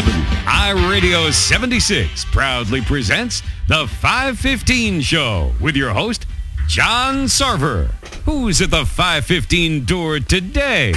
IRadio 0.00 1.30
76 1.30 2.24
proudly 2.26 2.80
presents 2.80 3.42
the 3.68 3.86
515 3.86 5.02
Show 5.02 5.52
with 5.60 5.76
your 5.76 5.90
host, 5.90 6.24
John 6.66 7.24
Sarver. 7.24 7.88
Who's 8.24 8.62
at 8.62 8.70
the 8.70 8.86
515 8.86 9.84
door 9.84 10.18
today? 10.18 10.94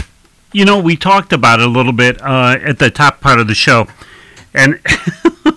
You 0.54 0.64
know, 0.64 0.80
we 0.80 0.96
talked 0.96 1.34
about 1.34 1.60
it 1.60 1.66
a 1.66 1.70
little 1.70 1.92
bit 1.92 2.22
uh, 2.22 2.58
at 2.64 2.80
the 2.80 2.90
top 2.90 3.20
part 3.20 3.42
of 3.42 3.48
the 3.48 3.54
show, 3.54 3.88
and 4.54 4.76
it, 4.86 5.54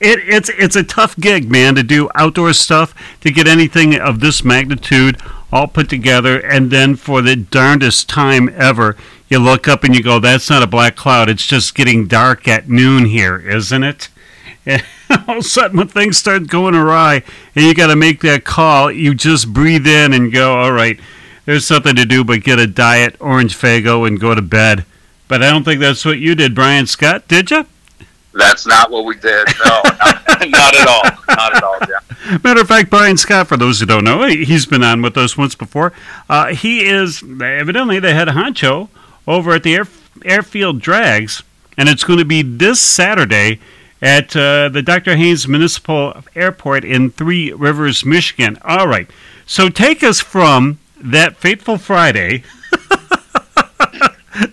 it's 0.00 0.48
it's 0.50 0.76
a 0.76 0.84
tough 0.84 1.16
gig, 1.16 1.50
man, 1.50 1.74
to 1.74 1.82
do 1.82 2.08
outdoor 2.14 2.52
stuff 2.52 2.94
to 3.22 3.32
get 3.32 3.48
anything 3.48 3.96
of 3.96 4.20
this 4.20 4.44
magnitude 4.44 5.20
all 5.52 5.68
put 5.68 5.88
together, 5.88 6.38
and 6.38 6.70
then 6.70 6.96
for 6.96 7.20
the 7.20 7.36
darndest 7.36 8.08
time 8.08 8.52
ever, 8.56 8.96
you 9.28 9.38
look 9.38 9.68
up 9.68 9.84
and 9.84 9.94
you 9.94 10.02
go, 10.02 10.18
"That's 10.18 10.48
not 10.48 10.62
a 10.62 10.66
black 10.66 10.96
cloud. 10.96 11.28
It's 11.28 11.46
just 11.46 11.74
getting 11.74 12.06
dark 12.06 12.48
at 12.48 12.68
noon 12.68 13.04
here, 13.06 13.38
isn't 13.38 13.84
it?" 13.84 14.08
And 14.64 14.84
all 15.10 15.38
of 15.38 15.44
a 15.44 15.48
sudden, 15.48 15.76
when 15.76 15.88
things 15.88 16.16
start 16.16 16.46
going 16.46 16.74
awry, 16.74 17.22
and 17.54 17.64
you 17.64 17.74
got 17.74 17.88
to 17.88 17.96
make 17.96 18.20
that 18.20 18.44
call, 18.44 18.90
you 18.90 19.14
just 19.14 19.52
breathe 19.52 19.86
in 19.86 20.12
and 20.12 20.32
go, 20.32 20.58
"All 20.58 20.72
right." 20.72 20.98
There's 21.44 21.66
something 21.66 21.96
to 21.96 22.04
do 22.04 22.22
but 22.22 22.44
get 22.44 22.60
a 22.60 22.68
diet 22.68 23.16
orange 23.18 23.58
Faygo 23.58 24.06
and 24.06 24.20
go 24.20 24.32
to 24.34 24.42
bed. 24.42 24.84
But 25.26 25.42
I 25.42 25.50
don't 25.50 25.64
think 25.64 25.80
that's 25.80 26.04
what 26.04 26.18
you 26.18 26.34
did, 26.34 26.54
Brian 26.54 26.86
Scott, 26.86 27.26
did 27.26 27.50
you? 27.50 27.66
That's 28.34 28.66
not 28.66 28.90
what 28.90 29.04
we 29.04 29.14
did. 29.16 29.46
No, 29.64 29.82
not, 29.84 30.26
not 30.48 30.74
at 30.74 30.88
all. 30.88 31.02
Not 31.28 31.56
at 31.56 31.62
all, 31.62 31.78
yeah. 31.88 32.38
Matter 32.42 32.60
of 32.62 32.68
fact, 32.68 32.90
Brian 32.90 33.16
Scott, 33.16 33.48
for 33.48 33.56
those 33.56 33.80
who 33.80 33.86
don't 33.86 34.04
know, 34.04 34.26
he's 34.26 34.66
been 34.66 34.82
on 34.82 35.02
with 35.02 35.16
us 35.16 35.36
once 35.36 35.54
before. 35.54 35.92
Uh, 36.28 36.54
he 36.54 36.86
is 36.86 37.22
evidently 37.22 37.98
the 37.98 38.14
head 38.14 38.28
honcho 38.28 38.88
over 39.26 39.52
at 39.52 39.62
the 39.62 39.74
Air, 39.74 39.86
Airfield 40.24 40.80
Drags, 40.80 41.42
and 41.76 41.88
it's 41.88 42.04
going 42.04 42.18
to 42.18 42.24
be 42.24 42.42
this 42.42 42.80
Saturday 42.80 43.60
at 44.00 44.34
uh, 44.34 44.68
the 44.68 44.82
Dr. 44.82 45.16
Haines 45.16 45.46
Municipal 45.46 46.14
Airport 46.34 46.84
in 46.84 47.10
Three 47.10 47.52
Rivers, 47.52 48.04
Michigan. 48.04 48.58
All 48.64 48.88
right. 48.88 49.08
So 49.46 49.68
take 49.68 50.02
us 50.02 50.20
from 50.20 50.78
that 50.96 51.36
fateful 51.36 51.78
Friday 51.78 52.44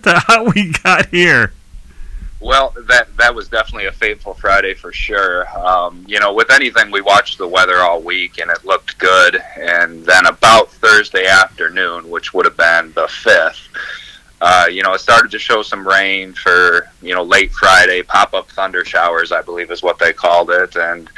to 0.02 0.22
how 0.26 0.44
we 0.44 0.72
got 0.72 1.06
here. 1.06 1.52
Well, 2.40 2.74
that 2.88 3.14
that 3.18 3.34
was 3.34 3.48
definitely 3.48 3.86
a 3.86 3.92
fateful 3.92 4.32
Friday 4.32 4.72
for 4.72 4.92
sure. 4.92 5.46
Um, 5.58 6.04
you 6.08 6.18
know, 6.18 6.32
with 6.32 6.50
anything, 6.50 6.90
we 6.90 7.02
watched 7.02 7.36
the 7.36 7.46
weather 7.46 7.76
all 7.78 8.00
week, 8.00 8.38
and 8.38 8.50
it 8.50 8.64
looked 8.64 8.98
good. 8.98 9.42
And 9.58 10.04
then 10.06 10.24
about 10.26 10.70
Thursday 10.72 11.26
afternoon, 11.26 12.08
which 12.08 12.32
would 12.32 12.46
have 12.46 12.56
been 12.56 12.92
the 12.94 13.08
fifth, 13.08 13.68
uh, 14.40 14.66
you 14.70 14.82
know, 14.82 14.94
it 14.94 15.00
started 15.00 15.30
to 15.32 15.38
show 15.38 15.62
some 15.62 15.86
rain 15.86 16.32
for 16.32 16.88
you 17.02 17.14
know 17.14 17.22
late 17.22 17.52
Friday, 17.52 18.02
pop 18.02 18.32
up 18.32 18.48
thunder 18.50 18.86
showers, 18.86 19.32
I 19.32 19.42
believe 19.42 19.70
is 19.70 19.82
what 19.82 19.98
they 19.98 20.14
called 20.14 20.50
it, 20.50 20.76
and 20.76 21.10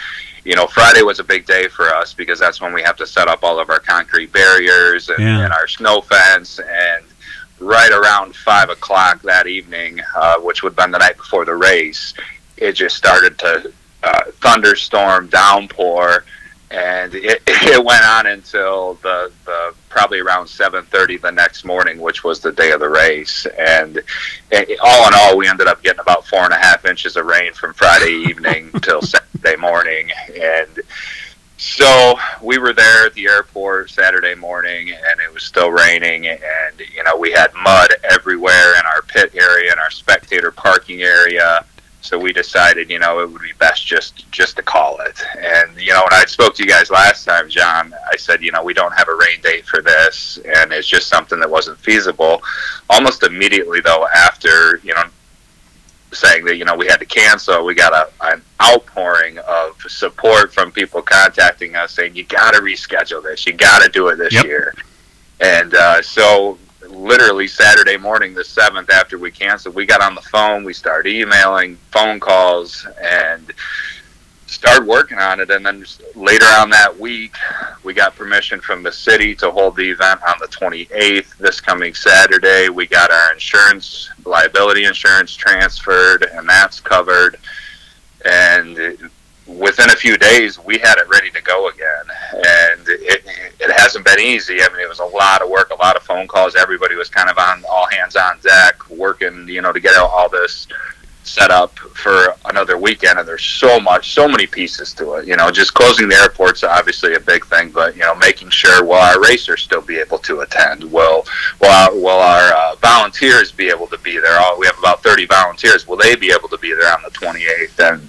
you 0.44 0.56
know, 0.56 0.66
Friday 0.66 1.02
was 1.02 1.20
a 1.20 1.24
big 1.24 1.46
day 1.46 1.68
for 1.68 1.94
us 1.94 2.12
because 2.14 2.40
that's 2.40 2.60
when 2.60 2.72
we 2.72 2.82
have 2.82 2.96
to 2.96 3.06
set 3.06 3.28
up 3.28 3.44
all 3.44 3.60
of 3.60 3.70
our 3.70 3.78
concrete 3.78 4.32
barriers 4.32 5.08
and, 5.08 5.20
Yeah. 5.20 5.44
and 5.44 5.52
our 5.52 5.68
snow 5.68 6.00
fence. 6.00 6.58
And 6.58 7.04
right 7.62 7.92
around 7.92 8.34
five 8.36 8.68
o'clock 8.70 9.22
that 9.22 9.46
evening, 9.46 10.00
uh, 10.16 10.36
which 10.40 10.62
would 10.62 10.70
have 10.70 10.76
been 10.76 10.90
the 10.90 10.98
night 10.98 11.16
before 11.16 11.44
the 11.44 11.54
race, 11.54 12.14
it 12.56 12.72
just 12.72 12.96
started 12.96 13.38
to 13.38 13.72
uh, 14.02 14.22
thunderstorm, 14.40 15.28
downpour, 15.28 16.24
and 16.70 17.14
it, 17.14 17.42
it 17.46 17.84
went 17.84 18.04
on 18.04 18.26
until 18.26 18.94
the, 18.94 19.30
the 19.44 19.74
probably 19.88 20.20
around 20.20 20.46
seven 20.46 20.84
thirty 20.86 21.16
the 21.18 21.30
next 21.30 21.64
morning, 21.64 22.00
which 22.00 22.24
was 22.24 22.40
the 22.40 22.52
day 22.52 22.72
of 22.72 22.80
the 22.80 22.88
race. 22.88 23.46
And 23.58 24.00
it, 24.50 24.78
all 24.82 25.06
in 25.06 25.14
all, 25.14 25.36
we 25.36 25.48
ended 25.48 25.66
up 25.66 25.82
getting 25.82 26.00
about 26.00 26.26
four 26.26 26.40
and 26.40 26.52
a 26.52 26.58
half 26.58 26.84
inches 26.84 27.16
of 27.16 27.26
rain 27.26 27.52
from 27.52 27.74
Friday 27.74 28.24
evening 28.28 28.70
till 28.82 29.02
Saturday 29.02 29.56
morning, 29.56 30.10
and 30.40 30.80
so 31.62 32.18
we 32.42 32.58
were 32.58 32.72
there 32.72 33.06
at 33.06 33.14
the 33.14 33.26
airport 33.26 33.88
Saturday 33.88 34.34
morning, 34.34 34.90
and 34.90 35.20
it 35.20 35.32
was 35.32 35.44
still 35.44 35.70
raining, 35.70 36.26
and 36.26 36.40
you 36.92 37.04
know 37.04 37.16
we 37.16 37.30
had 37.30 37.54
mud 37.54 37.88
everywhere 38.02 38.76
in 38.80 38.84
our 38.84 39.00
pit 39.02 39.32
area 39.36 39.70
and 39.70 39.78
our 39.78 39.90
spectator 39.92 40.50
parking 40.50 41.02
area. 41.02 41.64
So 42.00 42.18
we 42.18 42.32
decided, 42.32 42.90
you 42.90 42.98
know, 42.98 43.20
it 43.20 43.30
would 43.30 43.42
be 43.42 43.52
best 43.60 43.86
just 43.86 44.28
just 44.32 44.56
to 44.56 44.62
call 44.64 44.98
it. 45.02 45.22
And 45.38 45.80
you 45.80 45.92
know, 45.92 46.00
when 46.00 46.20
I 46.20 46.24
spoke 46.26 46.56
to 46.56 46.64
you 46.64 46.68
guys 46.68 46.90
last 46.90 47.24
time, 47.24 47.48
John, 47.48 47.94
I 48.12 48.16
said, 48.16 48.42
you 48.42 48.50
know, 48.50 48.64
we 48.64 48.74
don't 48.74 48.92
have 48.94 49.08
a 49.08 49.14
rain 49.14 49.40
date 49.40 49.64
for 49.64 49.80
this, 49.80 50.40
and 50.44 50.72
it's 50.72 50.88
just 50.88 51.06
something 51.06 51.38
that 51.38 51.48
wasn't 51.48 51.78
feasible. 51.78 52.42
Almost 52.90 53.22
immediately, 53.22 53.80
though, 53.80 54.08
after 54.08 54.80
you 54.82 54.94
know 54.94 55.04
saying 56.12 56.44
that 56.44 56.56
you 56.56 56.64
know 56.64 56.74
we 56.76 56.86
had 56.86 56.98
to 56.98 57.06
cancel, 57.06 57.64
we 57.64 57.74
got 57.74 57.92
a, 57.92 58.10
an 58.32 58.42
outpouring 58.62 59.38
of 59.38 59.80
support 59.88 60.52
from 60.52 60.70
people 60.72 61.02
contacting 61.02 61.74
us 61.76 61.92
saying 61.92 62.14
you 62.14 62.24
got 62.24 62.52
to 62.54 62.60
reschedule 62.60 63.22
this, 63.22 63.46
you 63.46 63.52
got 63.52 63.82
to 63.82 63.88
do 63.90 64.08
it 64.08 64.16
this 64.16 64.32
Yep. 64.34 64.44
year. 64.44 64.74
And 65.40 65.74
uh, 65.74 66.02
so, 66.02 66.58
literally 66.88 67.48
Saturday 67.48 67.96
morning, 67.96 68.34
the 68.34 68.44
seventh, 68.44 68.90
after 68.90 69.18
we 69.18 69.30
canceled, 69.30 69.74
we 69.74 69.86
got 69.86 70.00
on 70.00 70.14
the 70.14 70.20
phone, 70.22 70.62
we 70.64 70.72
started 70.72 71.12
emailing, 71.12 71.76
phone 71.90 72.20
calls, 72.20 72.86
and 73.02 73.52
started 74.52 74.86
working 74.86 75.18
on 75.18 75.40
it. 75.40 75.50
And 75.50 75.64
then 75.64 75.84
later 76.14 76.44
on 76.44 76.70
that 76.70 76.98
week, 76.98 77.34
we 77.82 77.94
got 77.94 78.14
permission 78.14 78.60
from 78.60 78.82
the 78.82 78.92
city 78.92 79.34
to 79.36 79.50
hold 79.50 79.76
the 79.76 79.90
event 79.90 80.20
on 80.26 80.36
the 80.40 80.46
28th, 80.46 81.36
this 81.38 81.60
coming 81.60 81.94
Saturday. 81.94 82.68
We 82.68 82.86
got 82.86 83.10
our 83.10 83.32
insurance, 83.32 84.10
liability 84.24 84.84
insurance 84.84 85.34
transferred, 85.34 86.24
and 86.24 86.48
that's 86.48 86.80
covered. 86.80 87.38
And 88.24 89.10
within 89.46 89.90
a 89.90 89.96
few 89.96 90.16
days, 90.16 90.58
we 90.58 90.78
had 90.78 90.98
it 90.98 91.08
ready 91.08 91.30
to 91.30 91.40
go 91.42 91.68
again. 91.68 92.04
And 92.34 92.88
it, 92.88 93.24
it 93.58 93.72
hasn't 93.72 94.04
been 94.04 94.20
easy. 94.20 94.62
I 94.62 94.68
mean, 94.68 94.80
it 94.80 94.88
was 94.88 95.00
a 95.00 95.04
lot 95.04 95.42
of 95.42 95.48
work, 95.48 95.70
a 95.70 95.74
lot 95.76 95.96
of 95.96 96.02
phone 96.02 96.28
calls. 96.28 96.54
Everybody 96.54 96.94
was 96.94 97.08
kind 97.08 97.30
of 97.30 97.38
on 97.38 97.64
all 97.70 97.86
hands 97.88 98.16
on 98.16 98.38
deck, 98.40 98.88
working, 98.90 99.48
you 99.48 99.62
know, 99.62 99.72
to 99.72 99.80
get 99.80 99.96
all 99.96 100.28
this 100.28 100.66
set 101.24 101.50
up 101.50 101.78
for 101.78 102.34
another 102.46 102.76
weekend 102.76 103.18
and 103.18 103.26
there's 103.26 103.44
so 103.44 103.78
much 103.78 104.12
so 104.12 104.26
many 104.26 104.46
pieces 104.46 104.92
to 104.92 105.14
it 105.14 105.26
you 105.26 105.36
know 105.36 105.50
just 105.50 105.72
closing 105.72 106.08
the 106.08 106.14
airport's 106.16 106.64
obviously 106.64 107.14
a 107.14 107.20
big 107.20 107.46
thing 107.46 107.70
but 107.70 107.94
you 107.94 108.02
know 108.02 108.14
making 108.16 108.50
sure 108.50 108.84
will 108.84 108.94
our 108.94 109.20
racers 109.20 109.62
still 109.62 109.80
be 109.80 109.98
able 109.98 110.18
to 110.18 110.40
attend 110.40 110.82
will 110.90 111.24
will 111.60 111.70
our, 111.70 111.94
will 111.94 112.08
our 112.08 112.52
uh, 112.54 112.74
volunteers 112.76 113.52
be 113.52 113.68
able 113.68 113.86
to 113.86 113.98
be 113.98 114.18
there 114.18 114.40
we 114.58 114.66
have 114.66 114.78
about 114.78 115.02
30 115.02 115.26
volunteers 115.26 115.86
will 115.86 115.96
they 115.96 116.16
be 116.16 116.32
able 116.32 116.48
to 116.48 116.58
be 116.58 116.72
there 116.74 116.92
on 116.92 117.02
the 117.02 117.10
28th 117.10 117.92
and 117.94 118.08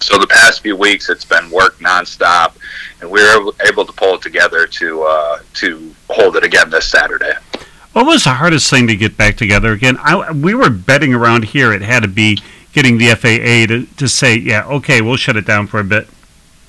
so 0.00 0.18
the 0.18 0.26
past 0.26 0.60
few 0.60 0.76
weeks 0.76 1.08
it's 1.08 1.24
been 1.24 1.50
work 1.50 1.78
nonstop 1.78 2.52
and 3.00 3.10
we 3.10 3.22
were 3.22 3.52
able 3.66 3.86
to 3.86 3.92
pull 3.92 4.16
it 4.16 4.22
together 4.22 4.66
to 4.66 5.02
uh, 5.02 5.38
to 5.54 5.94
hold 6.10 6.36
it 6.36 6.44
again 6.44 6.68
this 6.68 6.86
saturday 6.86 7.32
What 7.94 8.06
was 8.06 8.24
the 8.24 8.30
hardest 8.30 8.68
thing 8.70 8.86
to 8.86 8.94
get 8.94 9.16
back 9.16 9.36
together 9.36 9.72
again? 9.72 9.96
I, 9.98 10.30
we 10.30 10.54
were 10.54 10.70
betting 10.70 11.12
around 11.12 11.46
here 11.46 11.72
it 11.72 11.82
had 11.82 12.02
to 12.02 12.08
be 12.08 12.38
getting 12.72 12.98
the 12.98 13.08
FAA 13.14 13.66
to, 13.72 13.86
to 13.96 14.08
say, 14.08 14.36
yeah, 14.36 14.64
okay, 14.66 15.00
we'll 15.00 15.16
shut 15.16 15.36
it 15.36 15.46
down 15.46 15.66
for 15.66 15.80
a 15.80 15.84
bit. 15.84 16.08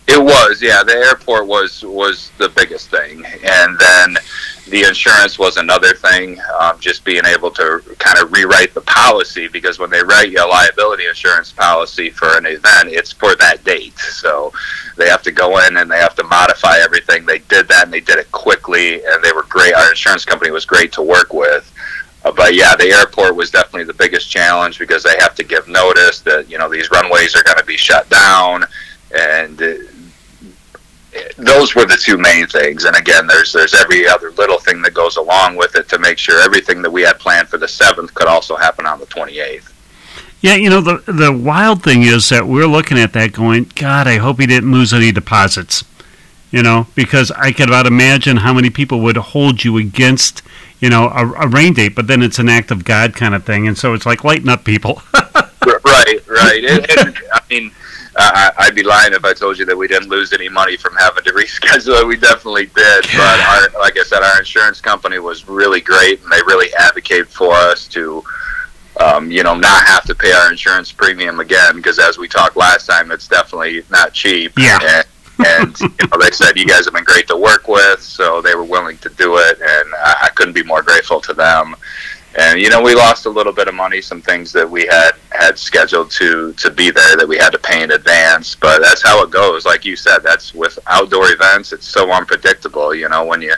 It 0.08 0.22
was, 0.22 0.62
yeah. 0.62 0.84
The 0.84 0.94
airport 0.94 1.48
was 1.48 1.84
was 1.84 2.32
the 2.38 2.50
biggest 2.50 2.90
thing, 2.90 3.24
and 3.26 3.80
then 3.80 4.18
the 4.68 4.84
insurance 4.84 5.40
was 5.40 5.58
another 5.58 5.94
thing. 5.94 6.38
Um, 6.60 6.80
just 6.80 7.06
being 7.06 7.24
able 7.26 7.52
to 7.52 7.82
kind 8.00 8.20
of 8.20 8.34
rewrite 8.34 8.74
the 8.74 8.82
policy 8.82 9.48
because 9.48 9.80
when 9.80 9.90
they 9.90 10.04
write 10.04 10.32
you 10.32 10.44
a 10.44 10.48
liability 10.48 11.08
insurance 11.08 11.54
policy 11.54 12.10
for 12.10 12.38
an 12.38 12.46
event, 12.46 12.90
it's 12.90 13.14
for 13.14 13.36
that 13.36 13.64
date. 13.64 13.98
So 14.00 14.52
they 14.98 15.08
have 15.08 15.22
to 15.24 15.32
go 15.32 15.60
in 15.60 15.78
and 15.78 15.90
they 15.90 16.00
have 16.00 16.16
to 16.16 16.24
modify 16.24 16.80
everything. 16.80 17.26
They 17.26 17.40
did 17.40 17.68
that 17.70 17.86
and 17.86 17.94
they 17.94 18.02
did 18.02 18.18
it 18.18 18.32
quickly, 18.32 19.06
and 19.06 19.24
they 19.24 19.32
were 19.32 19.44
great. 19.44 19.74
Our 19.74 19.90
insurance 19.92 20.26
company 20.26 20.52
was 20.52 20.66
great 20.66 20.92
to 20.94 21.02
work 21.02 21.32
with. 21.32 21.71
Uh, 22.24 22.32
but 22.32 22.54
yeah, 22.54 22.76
the 22.76 22.92
airport 22.92 23.36
was 23.36 23.50
definitely 23.50 23.84
the 23.84 23.94
biggest 23.94 24.30
challenge 24.30 24.78
because 24.78 25.04
they 25.04 25.16
have 25.20 25.36
to 25.36 25.44
give 25.44 25.68
notice 25.68 26.22
that 26.22 26.50
you 26.50 26.58
know 26.58 26.70
these 26.70 26.92
runways 26.92 27.36
are 27.36 27.44
going 27.44 27.58
to 27.58 27.66
be 27.66 27.78
shut 27.78 28.10
down, 28.10 28.66
and 29.16 29.62
uh, 29.62 29.74
those 31.38 31.76
were 31.76 31.86
the 31.86 31.98
two 32.00 32.18
main 32.18 32.48
things. 32.48 32.86
And 32.86 32.96
again, 32.96 33.28
there's 33.28 33.52
there's 33.52 33.74
every 33.74 34.08
other 34.08 34.32
little 34.32 34.60
thing 34.60 34.82
that 34.84 34.94
goes 34.94 35.18
along 35.18 35.56
with 35.56 35.76
it 35.76 35.90
to 35.90 36.00
make 36.00 36.18
sure 36.18 36.42
everything 36.42 36.82
that 36.84 36.92
we 36.92 37.02
had 37.02 37.20
planned 37.20 37.50
for 37.50 37.58
the 37.58 37.68
seventh 37.68 38.14
could 38.14 38.28
also 38.28 38.56
happen 38.56 38.86
on 38.86 39.00
the 39.00 39.08
28th. 39.08 39.72
Yeah, 40.42 40.56
you 40.56 40.72
know, 40.72 40.82
the, 40.82 41.04
the 41.12 41.32
wild 41.32 41.84
thing 41.84 42.02
is 42.02 42.30
that 42.30 42.48
we're 42.48 42.66
looking 42.66 42.98
at 42.98 43.14
that 43.14 43.32
going, 43.32 43.72
God, 43.76 44.08
I 44.08 44.18
hope 44.18 44.40
he 44.40 44.48
didn't 44.48 44.72
lose 44.72 44.92
any 44.92 45.12
deposits. 45.12 45.84
You 46.50 46.62
know, 46.64 46.88
because 46.96 47.32
I 47.32 47.54
could 47.54 47.70
about 47.70 47.86
imagine 47.86 48.38
how 48.38 48.54
many 48.54 48.70
people 48.70 49.00
would 49.02 49.16
hold 49.16 49.64
you 49.64 49.78
against, 49.78 50.42
you 50.82 50.90
know, 50.90 51.08
a, 51.10 51.32
a 51.44 51.48
rain 51.48 51.74
date, 51.74 51.96
but 51.96 52.08
then 52.08 52.22
it's 52.22 52.40
an 52.40 52.50
act 52.50 52.72
of 52.72 52.84
God 52.84 53.16
kind 53.16 53.34
of 53.34 53.46
thing. 53.46 53.68
And 53.68 53.78
so 53.78 53.94
it's 53.94 54.06
like, 54.06 54.24
lighten 54.24 54.50
up, 54.50 54.66
people. 54.66 55.02
right, 55.14 56.28
right. 56.28 56.64
And, 56.66 56.90
and, 56.98 57.18
I 57.32 57.42
mean, 57.50 57.72
I, 58.18 58.52
I'd 58.58 58.76
be 58.76 58.84
lying 58.84 59.14
if 59.14 59.24
I 59.24 59.34
told 59.34 59.60
you 59.60 59.66
that 59.66 59.78
we 59.78 59.88
didn't 59.88 60.10
lose 60.10 60.34
any 60.34 60.50
money 60.50 60.76
from 60.76 60.96
having 60.96 61.24
to 61.24 61.32
reschedule 61.34 62.02
it. 62.02 62.08
We 62.08 62.18
definitely 62.18 62.66
did. 62.66 63.06
But 63.16 63.40
our, 63.40 63.80
like 63.80 63.98
I 63.98 64.04
said, 64.04 64.24
our 64.24 64.40
insurance 64.40 64.82
company 64.82 65.20
was 65.20 65.48
really 65.48 65.82
great, 65.82 66.22
and 66.22 66.32
they 66.32 66.42
really 66.48 66.74
advocated 66.78 67.30
for 67.30 67.54
us 67.54 67.88
to 67.90 68.24
um, 69.00 69.32
you 69.32 69.44
know, 69.44 69.56
not 69.56 69.88
have 69.88 70.04
to 70.06 70.16
pay 70.16 70.32
our 70.32 70.52
insurance 70.52 70.92
premium 70.92 71.40
again 71.40 71.76
because 71.76 71.98
as 71.98 72.18
we 72.18 72.28
talked 72.28 72.56
last 72.56 72.88
time, 72.88 73.12
it's 73.12 73.28
definitely 73.28 73.84
not 73.90 74.14
cheap. 74.14 74.54
Yeah. 74.58 74.80
And, 74.82 75.08
and 75.40 75.80
you 75.80 75.90
know, 76.12 76.18
they 76.20 76.32
said 76.32 76.58
you 76.58 76.66
guys 76.66 76.86
have 76.86 76.94
been 76.94 77.04
great 77.04 77.28
to 77.28 77.38
work 77.38 77.68
with, 77.68 78.02
so 78.02 78.42
they 78.42 78.56
were 78.56 78.64
willing 78.64 78.98
to 79.00 79.10
do 79.10 79.38
it, 79.38 79.60
and 79.62 79.94
I, 79.96 80.16
I 80.24 80.30
couldn't 80.30 80.54
be 80.54 80.64
more 80.64 80.82
grateful 80.82 81.22
to 81.22 81.34
them. 81.34 81.76
And 82.38 82.62
you 82.62 82.70
know, 82.70 82.82
we 82.82 82.96
lost 82.96 83.26
a 83.26 83.30
little 83.30 83.52
bit 83.52 83.68
of 83.68 83.74
money, 83.74 84.00
some 84.00 84.22
things 84.22 84.54
that 84.54 84.70
we 84.70 84.86
had 84.86 85.12
had 85.32 85.58
scheduled 85.58 86.12
to 86.12 86.54
to 86.54 86.72
be 86.72 86.90
there 86.90 87.18
that 87.18 87.28
we 87.28 87.38
had 87.38 87.50
to 87.50 87.60
pay 87.60 87.84
in 87.84 87.92
advance. 87.92 88.56
But 88.56 88.82
that's 88.82 89.04
how 89.04 89.22
it 89.24 89.32
goes. 89.32 89.66
Like 89.66 89.84
you 89.84 89.98
said, 89.98 90.20
that's 90.20 90.54
with 90.54 90.80
outdoor 90.88 91.32
events. 91.32 91.74
It's 91.74 91.88
so 91.88 92.10
unpredictable. 92.12 92.96
You 92.96 93.10
know, 93.10 93.26
when 93.26 93.42
you 93.42 93.54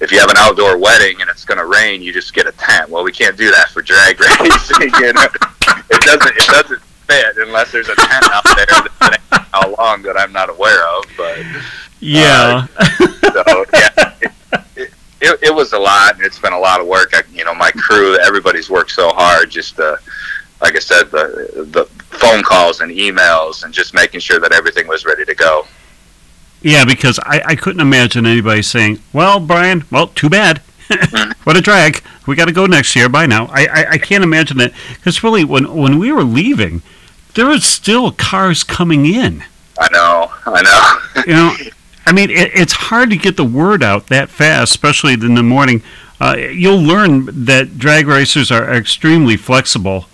if 0.00 0.10
you 0.10 0.18
have 0.20 0.30
an 0.30 0.38
outdoor 0.38 0.78
wedding 0.78 1.20
and 1.20 1.28
it's 1.28 1.44
going 1.44 1.58
to 1.58 1.66
rain, 1.66 2.00
you 2.00 2.14
just 2.14 2.32
get 2.32 2.46
a 2.46 2.52
tent. 2.52 2.88
Well, 2.88 3.04
we 3.04 3.12
can't 3.12 3.36
do 3.36 3.50
that 3.50 3.68
for 3.68 3.82
drag 3.82 4.18
racing. 4.40 4.90
you 5.00 5.12
know, 5.12 5.26
it 5.90 6.00
doesn't 6.02 6.36
it 6.36 6.46
doesn't 6.46 6.82
fit 7.06 7.36
unless 7.38 7.70
there's 7.72 7.88
a 7.88 7.94
tent 7.96 8.24
out 8.32 8.44
there 8.44 8.66
that 8.66 9.20
how 9.52 9.74
long 9.76 10.02
that 10.02 10.18
I'm 10.18 10.32
not 10.32 10.50
aware 10.50 10.86
of. 10.96 11.04
But 11.16 11.38
Yeah. 12.00 12.66
so 13.32 13.64
yeah, 13.72 14.14
it, 14.20 14.32
it, 14.76 14.90
it, 15.20 15.38
it 15.42 15.54
was 15.54 15.72
a 15.72 15.78
lot. 15.78 16.16
and 16.16 16.24
It's 16.24 16.38
been 16.38 16.52
a 16.52 16.58
lot 16.58 16.80
of 16.80 16.86
work. 16.86 17.10
I, 17.14 17.22
you 17.32 17.44
know, 17.44 17.54
my 17.54 17.70
crew, 17.72 18.16
everybody's 18.18 18.68
worked 18.70 18.90
so 18.92 19.10
hard. 19.10 19.50
Just 19.50 19.78
uh, 19.80 19.96
like 20.60 20.76
I 20.76 20.80
said, 20.80 21.10
the 21.10 21.66
the 21.72 21.84
phone 22.16 22.42
calls 22.42 22.80
and 22.80 22.90
emails, 22.92 23.64
and 23.64 23.72
just 23.72 23.94
making 23.94 24.20
sure 24.20 24.40
that 24.40 24.52
everything 24.52 24.86
was 24.86 25.04
ready 25.04 25.24
to 25.24 25.34
go. 25.34 25.66
Yeah, 26.62 26.84
because 26.86 27.18
I, 27.18 27.42
I 27.44 27.54
couldn't 27.56 27.80
imagine 27.82 28.24
anybody 28.26 28.62
saying, 28.62 28.98
"Well, 29.12 29.38
Brian, 29.40 29.84
well, 29.90 30.06
too 30.08 30.30
bad. 30.30 30.58
what 31.44 31.56
a 31.56 31.60
drag. 31.60 32.02
We 32.26 32.36
got 32.36 32.46
to 32.46 32.52
go 32.52 32.64
next 32.66 32.94
year. 32.96 33.08
Bye 33.08 33.26
now." 33.26 33.46
I, 33.52 33.66
I, 33.66 33.86
I 33.92 33.98
can't 33.98 34.24
imagine 34.24 34.60
it 34.60 34.72
because 34.94 35.22
really, 35.22 35.44
when 35.44 35.74
when 35.74 35.98
we 35.98 36.10
were 36.12 36.22
leaving, 36.24 36.80
there 37.34 37.46
was 37.46 37.64
still 37.64 38.12
cars 38.12 38.64
coming 38.64 39.06
in. 39.06 39.44
I 39.78 39.88
know, 39.92 40.32
I 40.46 40.62
know. 40.62 41.22
You 41.26 41.32
know, 41.32 41.56
I 42.06 42.12
mean, 42.12 42.30
it, 42.30 42.52
it's 42.54 42.72
hard 42.72 43.10
to 43.10 43.16
get 43.16 43.36
the 43.36 43.44
word 43.44 43.82
out 43.82 44.08
that 44.08 44.28
fast, 44.28 44.70
especially 44.74 45.14
in 45.14 45.34
the 45.34 45.42
morning. 45.42 45.82
Uh, 46.20 46.36
you'll 46.36 46.80
learn 46.80 47.44
that 47.44 47.78
drag 47.78 48.06
racers 48.06 48.50
are 48.50 48.72
extremely 48.72 49.36
flexible 49.36 50.06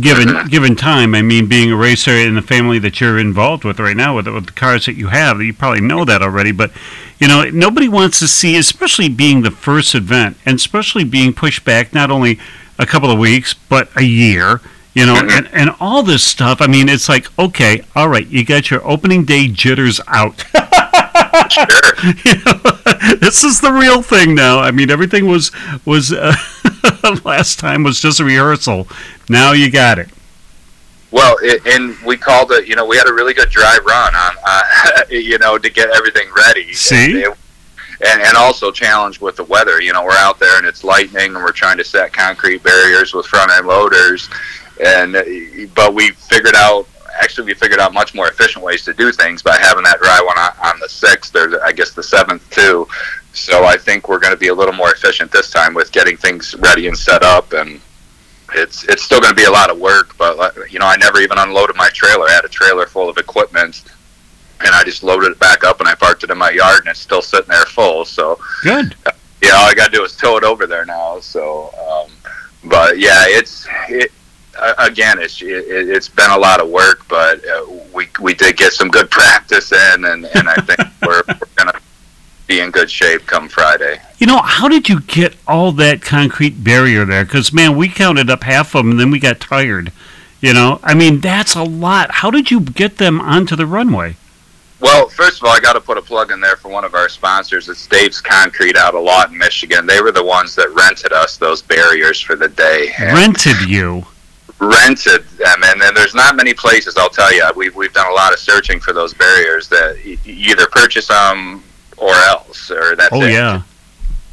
given 0.00 0.48
given 0.48 0.74
time. 0.76 1.14
I 1.14 1.22
mean, 1.22 1.46
being 1.46 1.70
a 1.70 1.76
racer 1.76 2.12
in 2.12 2.34
the 2.34 2.42
family 2.42 2.78
that 2.80 3.00
you're 3.00 3.18
involved 3.18 3.64
with 3.64 3.78
right 3.78 3.96
now, 3.96 4.16
with, 4.16 4.26
with 4.26 4.46
the 4.46 4.52
cars 4.52 4.86
that 4.86 4.94
you 4.94 5.08
have, 5.08 5.40
you 5.40 5.54
probably 5.54 5.80
know 5.80 6.04
that 6.04 6.22
already. 6.22 6.52
But 6.52 6.72
you 7.18 7.28
know, 7.28 7.44
nobody 7.44 7.88
wants 7.88 8.18
to 8.18 8.28
see, 8.28 8.56
especially 8.56 9.08
being 9.08 9.42
the 9.42 9.50
first 9.50 9.94
event, 9.94 10.36
and 10.44 10.56
especially 10.56 11.04
being 11.04 11.32
pushed 11.32 11.64
back 11.64 11.94
not 11.94 12.10
only 12.10 12.38
a 12.78 12.86
couple 12.86 13.10
of 13.10 13.18
weeks 13.18 13.54
but 13.54 13.88
a 13.96 14.04
year. 14.04 14.60
You 14.94 15.06
know, 15.06 15.16
and, 15.16 15.48
and 15.52 15.70
all 15.80 16.04
this 16.04 16.22
stuff. 16.22 16.60
I 16.60 16.68
mean, 16.68 16.88
it's 16.88 17.08
like, 17.08 17.26
okay, 17.36 17.82
all 17.96 18.08
right, 18.08 18.26
you 18.28 18.44
got 18.44 18.70
your 18.70 18.86
opening 18.86 19.24
day 19.24 19.48
jitters 19.48 20.00
out. 20.06 20.44
sure. 21.50 21.66
you 22.24 22.34
know, 22.44 23.16
this 23.16 23.44
is 23.44 23.60
the 23.60 23.72
real 23.72 24.02
thing 24.02 24.34
now. 24.34 24.60
I 24.60 24.70
mean, 24.70 24.90
everything 24.90 25.26
was 25.26 25.50
was 25.84 26.12
uh, 26.12 26.34
last 27.24 27.58
time 27.58 27.82
was 27.82 28.00
just 28.00 28.20
a 28.20 28.24
rehearsal. 28.24 28.86
Now 29.28 29.52
you 29.52 29.70
got 29.70 29.98
it. 29.98 30.08
Well, 31.10 31.36
it, 31.42 31.64
and 31.66 31.96
we 32.04 32.16
called 32.16 32.50
it. 32.52 32.66
You 32.66 32.76
know, 32.76 32.84
we 32.84 32.96
had 32.96 33.08
a 33.08 33.12
really 33.12 33.34
good 33.34 33.48
dry 33.48 33.78
run 33.86 34.14
on, 34.14 34.36
uh, 34.44 35.04
you 35.10 35.38
know, 35.38 35.58
to 35.58 35.70
get 35.70 35.90
everything 35.90 36.28
ready. 36.36 36.72
See? 36.72 37.22
And, 37.22 37.34
and, 38.04 38.20
and 38.20 38.36
also 38.36 38.72
challenged 38.72 39.20
with 39.20 39.36
the 39.36 39.44
weather. 39.44 39.80
You 39.80 39.92
know, 39.92 40.04
we're 40.04 40.10
out 40.12 40.40
there 40.40 40.58
and 40.58 40.66
it's 40.66 40.82
lightning, 40.82 41.34
and 41.34 41.36
we're 41.36 41.52
trying 41.52 41.78
to 41.78 41.84
set 41.84 42.12
concrete 42.12 42.62
barriers 42.64 43.14
with 43.14 43.26
front 43.26 43.52
end 43.52 43.66
loaders. 43.66 44.28
And 44.82 45.16
uh, 45.16 45.22
but 45.74 45.94
we 45.94 46.10
figured 46.10 46.54
out. 46.56 46.86
Actually, 47.20 47.46
we 47.46 47.54
figured 47.54 47.78
out 47.78 47.94
much 47.94 48.12
more 48.12 48.26
efficient 48.26 48.64
ways 48.64 48.84
to 48.84 48.92
do 48.92 49.12
things 49.12 49.40
by 49.40 49.56
having 49.56 49.84
that 49.84 50.00
dry 50.00 50.20
one 50.20 50.36
on, 50.36 50.74
on 50.74 50.80
the 50.80 50.88
sixth, 50.88 51.36
or 51.36 51.64
I 51.64 51.70
guess 51.70 51.92
the 51.92 52.02
seventh 52.02 52.48
too. 52.50 52.88
So 53.32 53.64
I 53.64 53.76
think 53.76 54.08
we're 54.08 54.18
going 54.18 54.32
to 54.32 54.38
be 54.38 54.48
a 54.48 54.54
little 54.54 54.74
more 54.74 54.92
efficient 54.92 55.30
this 55.30 55.48
time 55.48 55.74
with 55.74 55.92
getting 55.92 56.16
things 56.16 56.56
ready 56.56 56.88
and 56.88 56.98
set 56.98 57.22
up 57.22 57.52
and 57.52 57.80
it's 58.54 58.84
it's 58.84 59.02
still 59.02 59.20
going 59.20 59.32
to 59.32 59.36
be 59.36 59.44
a 59.44 59.50
lot 59.50 59.70
of 59.70 59.78
work, 59.78 60.16
but 60.16 60.38
uh, 60.38 60.64
you 60.70 60.78
know, 60.78 60.86
I 60.86 60.96
never 60.96 61.20
even 61.20 61.38
unloaded 61.38 61.76
my 61.76 61.88
trailer. 61.90 62.28
I 62.28 62.32
had 62.32 62.44
a 62.44 62.48
trailer 62.48 62.86
full 62.86 63.08
of 63.08 63.16
equipment, 63.18 63.82
and 64.60 64.74
I 64.74 64.84
just 64.84 65.02
loaded 65.02 65.32
it 65.32 65.38
back 65.38 65.64
up 65.64 65.80
and 65.80 65.88
I 65.88 65.94
parked 65.94 66.24
it 66.24 66.30
in 66.30 66.38
my 66.38 66.50
yard, 66.50 66.80
and 66.80 66.88
it's 66.88 67.00
still 67.00 67.22
sitting 67.22 67.48
there 67.48 67.64
full. 67.64 68.04
So 68.04 68.38
Good. 68.62 68.94
yeah, 69.42 69.52
all 69.54 69.66
I 69.66 69.74
got 69.74 69.90
to 69.90 69.96
do 69.96 70.04
is 70.04 70.16
tow 70.16 70.36
it 70.36 70.44
over 70.44 70.66
there 70.66 70.84
now. 70.84 71.20
So, 71.20 71.70
um, 71.88 72.12
but 72.64 72.98
yeah, 72.98 73.24
it's 73.26 73.66
it. 73.88 74.12
Uh, 74.56 74.74
again, 74.78 75.18
it's 75.18 75.40
it, 75.42 75.64
it's 75.68 76.08
been 76.08 76.30
a 76.30 76.38
lot 76.38 76.60
of 76.60 76.68
work, 76.68 77.06
but 77.08 77.44
uh, 77.46 77.66
we 77.94 78.08
we 78.20 78.34
did 78.34 78.56
get 78.56 78.72
some 78.72 78.88
good 78.88 79.10
practice 79.10 79.72
in, 79.72 80.04
and, 80.04 80.24
and 80.34 80.48
I 80.48 80.54
think 80.54 80.80
we're, 81.06 81.22
we're 81.28 81.48
gonna 81.56 81.78
be 82.46 82.60
in 82.60 82.70
good 82.70 82.90
shape 82.90 83.26
come 83.26 83.48
Friday. 83.48 84.00
You 84.18 84.26
know, 84.26 84.40
how 84.42 84.68
did 84.68 84.88
you 84.88 85.00
get 85.00 85.34
all 85.46 85.72
that 85.72 86.02
concrete 86.02 86.62
barrier 86.62 87.04
there? 87.04 87.24
Because 87.24 87.52
man, 87.52 87.76
we 87.76 87.88
counted 87.88 88.30
up 88.30 88.42
half 88.42 88.74
of 88.74 88.84
them, 88.84 88.92
and 88.92 89.00
then 89.00 89.10
we 89.10 89.18
got 89.18 89.40
tired. 89.40 89.92
You 90.40 90.52
know, 90.52 90.78
I 90.82 90.94
mean, 90.94 91.20
that's 91.20 91.54
a 91.54 91.62
lot. 91.62 92.10
How 92.10 92.30
did 92.30 92.50
you 92.50 92.60
get 92.60 92.98
them 92.98 93.18
onto 93.20 93.56
the 93.56 93.66
runway? 93.66 94.16
Well, 94.84 95.08
first 95.08 95.40
of 95.40 95.44
all, 95.44 95.56
I 95.56 95.60
got 95.60 95.72
to 95.72 95.80
put 95.80 95.96
a 95.96 96.02
plug 96.02 96.30
in 96.30 96.40
there 96.40 96.56
for 96.56 96.68
one 96.68 96.84
of 96.84 96.94
our 96.94 97.08
sponsors. 97.08 97.70
It's 97.70 97.86
Dave's 97.86 98.20
Concrete 98.20 98.76
out 98.76 98.94
of 98.94 99.02
Lawton, 99.02 99.38
Michigan. 99.38 99.86
They 99.86 100.02
were 100.02 100.12
the 100.12 100.22
ones 100.22 100.54
that 100.56 100.68
rented 100.74 101.14
us 101.14 101.38
those 101.38 101.62
barriers 101.62 102.20
for 102.20 102.36
the 102.36 102.48
day. 102.48 102.92
And 102.98 103.16
Rented 103.16 103.62
you. 103.66 104.04
Rented 104.60 105.24
them, 105.38 105.62
and 105.64 105.80
then 105.80 105.94
there's 105.94 106.14
not 106.14 106.36
many 106.36 106.54
places. 106.54 106.96
I'll 106.96 107.08
tell 107.08 107.32
you, 107.32 107.44
we've 107.56 107.74
we've 107.74 107.92
done 107.92 108.10
a 108.10 108.14
lot 108.14 108.32
of 108.32 108.38
searching 108.38 108.80
for 108.80 108.92
those 108.92 109.12
barriers 109.14 109.68
that 109.68 109.96
either 110.24 110.66
purchase 110.66 111.08
them 111.08 111.62
or 111.96 112.14
else, 112.14 112.70
or 112.70 112.96
that's 112.96 113.12
Oh 113.12 113.22
it. 113.22 113.32
yeah. 113.32 113.62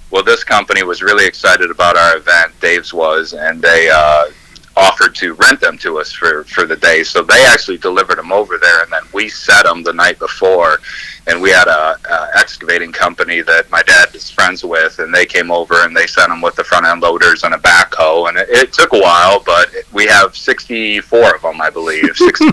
Well, 0.10 0.24
this 0.24 0.44
company 0.44 0.84
was 0.84 1.02
really 1.02 1.26
excited 1.26 1.72
about 1.72 1.96
our 1.98 2.18
event. 2.18 2.52
Dave's 2.60 2.94
was, 2.94 3.34
and 3.34 3.62
they 3.62 3.90
uh, 3.90 4.26
offered 4.78 5.14
to 5.16 5.34
rent 5.34 5.60
them 5.60 5.78
to 5.80 6.00
us 6.00 6.12
for 6.12 6.44
for 6.46 6.66
the 6.66 6.76
day. 6.76 7.04
So 7.04 7.22
they 7.24 7.46
actually 7.46 7.78
delivered 7.78 8.18
them 8.18 8.32
over 8.32 8.58
there, 8.58 8.84
and 8.84 8.92
then 8.92 9.04
we 9.14 9.30
set 9.30 9.66
them 9.66 9.84
the 9.84 9.94
night 9.94 10.20
before. 10.20 10.80
And 11.28 11.40
we 11.40 11.52
had 11.52 11.68
a, 11.68 11.98
a 12.10 12.30
excavating 12.36 12.92
company 12.92 13.42
that 13.42 13.70
my 13.70 13.84
dad 13.84 14.16
is 14.16 14.32
friends 14.32 14.64
with, 14.64 14.98
and 14.98 15.14
they 15.14 15.26
came 15.26 15.52
over 15.52 15.86
and 15.86 15.96
they 15.96 16.08
sent 16.08 16.30
them 16.30 16.42
with 16.42 16.56
the 16.56 16.64
front 16.64 16.88
end 16.88 17.02
loaders 17.04 17.44
and 17.44 17.54
a 17.54 17.60
backhoe. 17.60 18.28
And 18.28 18.38
it, 18.38 18.50
it 18.50 18.74
took 18.74 18.94
a 18.94 19.00
while, 19.00 19.40
but 19.46 19.70
we 19.94 20.08
have 20.08 20.36
64 20.36 21.36
of 21.36 21.42
them, 21.44 21.62
I 21.62 21.70
believe. 21.70 22.16
60, 22.18 22.48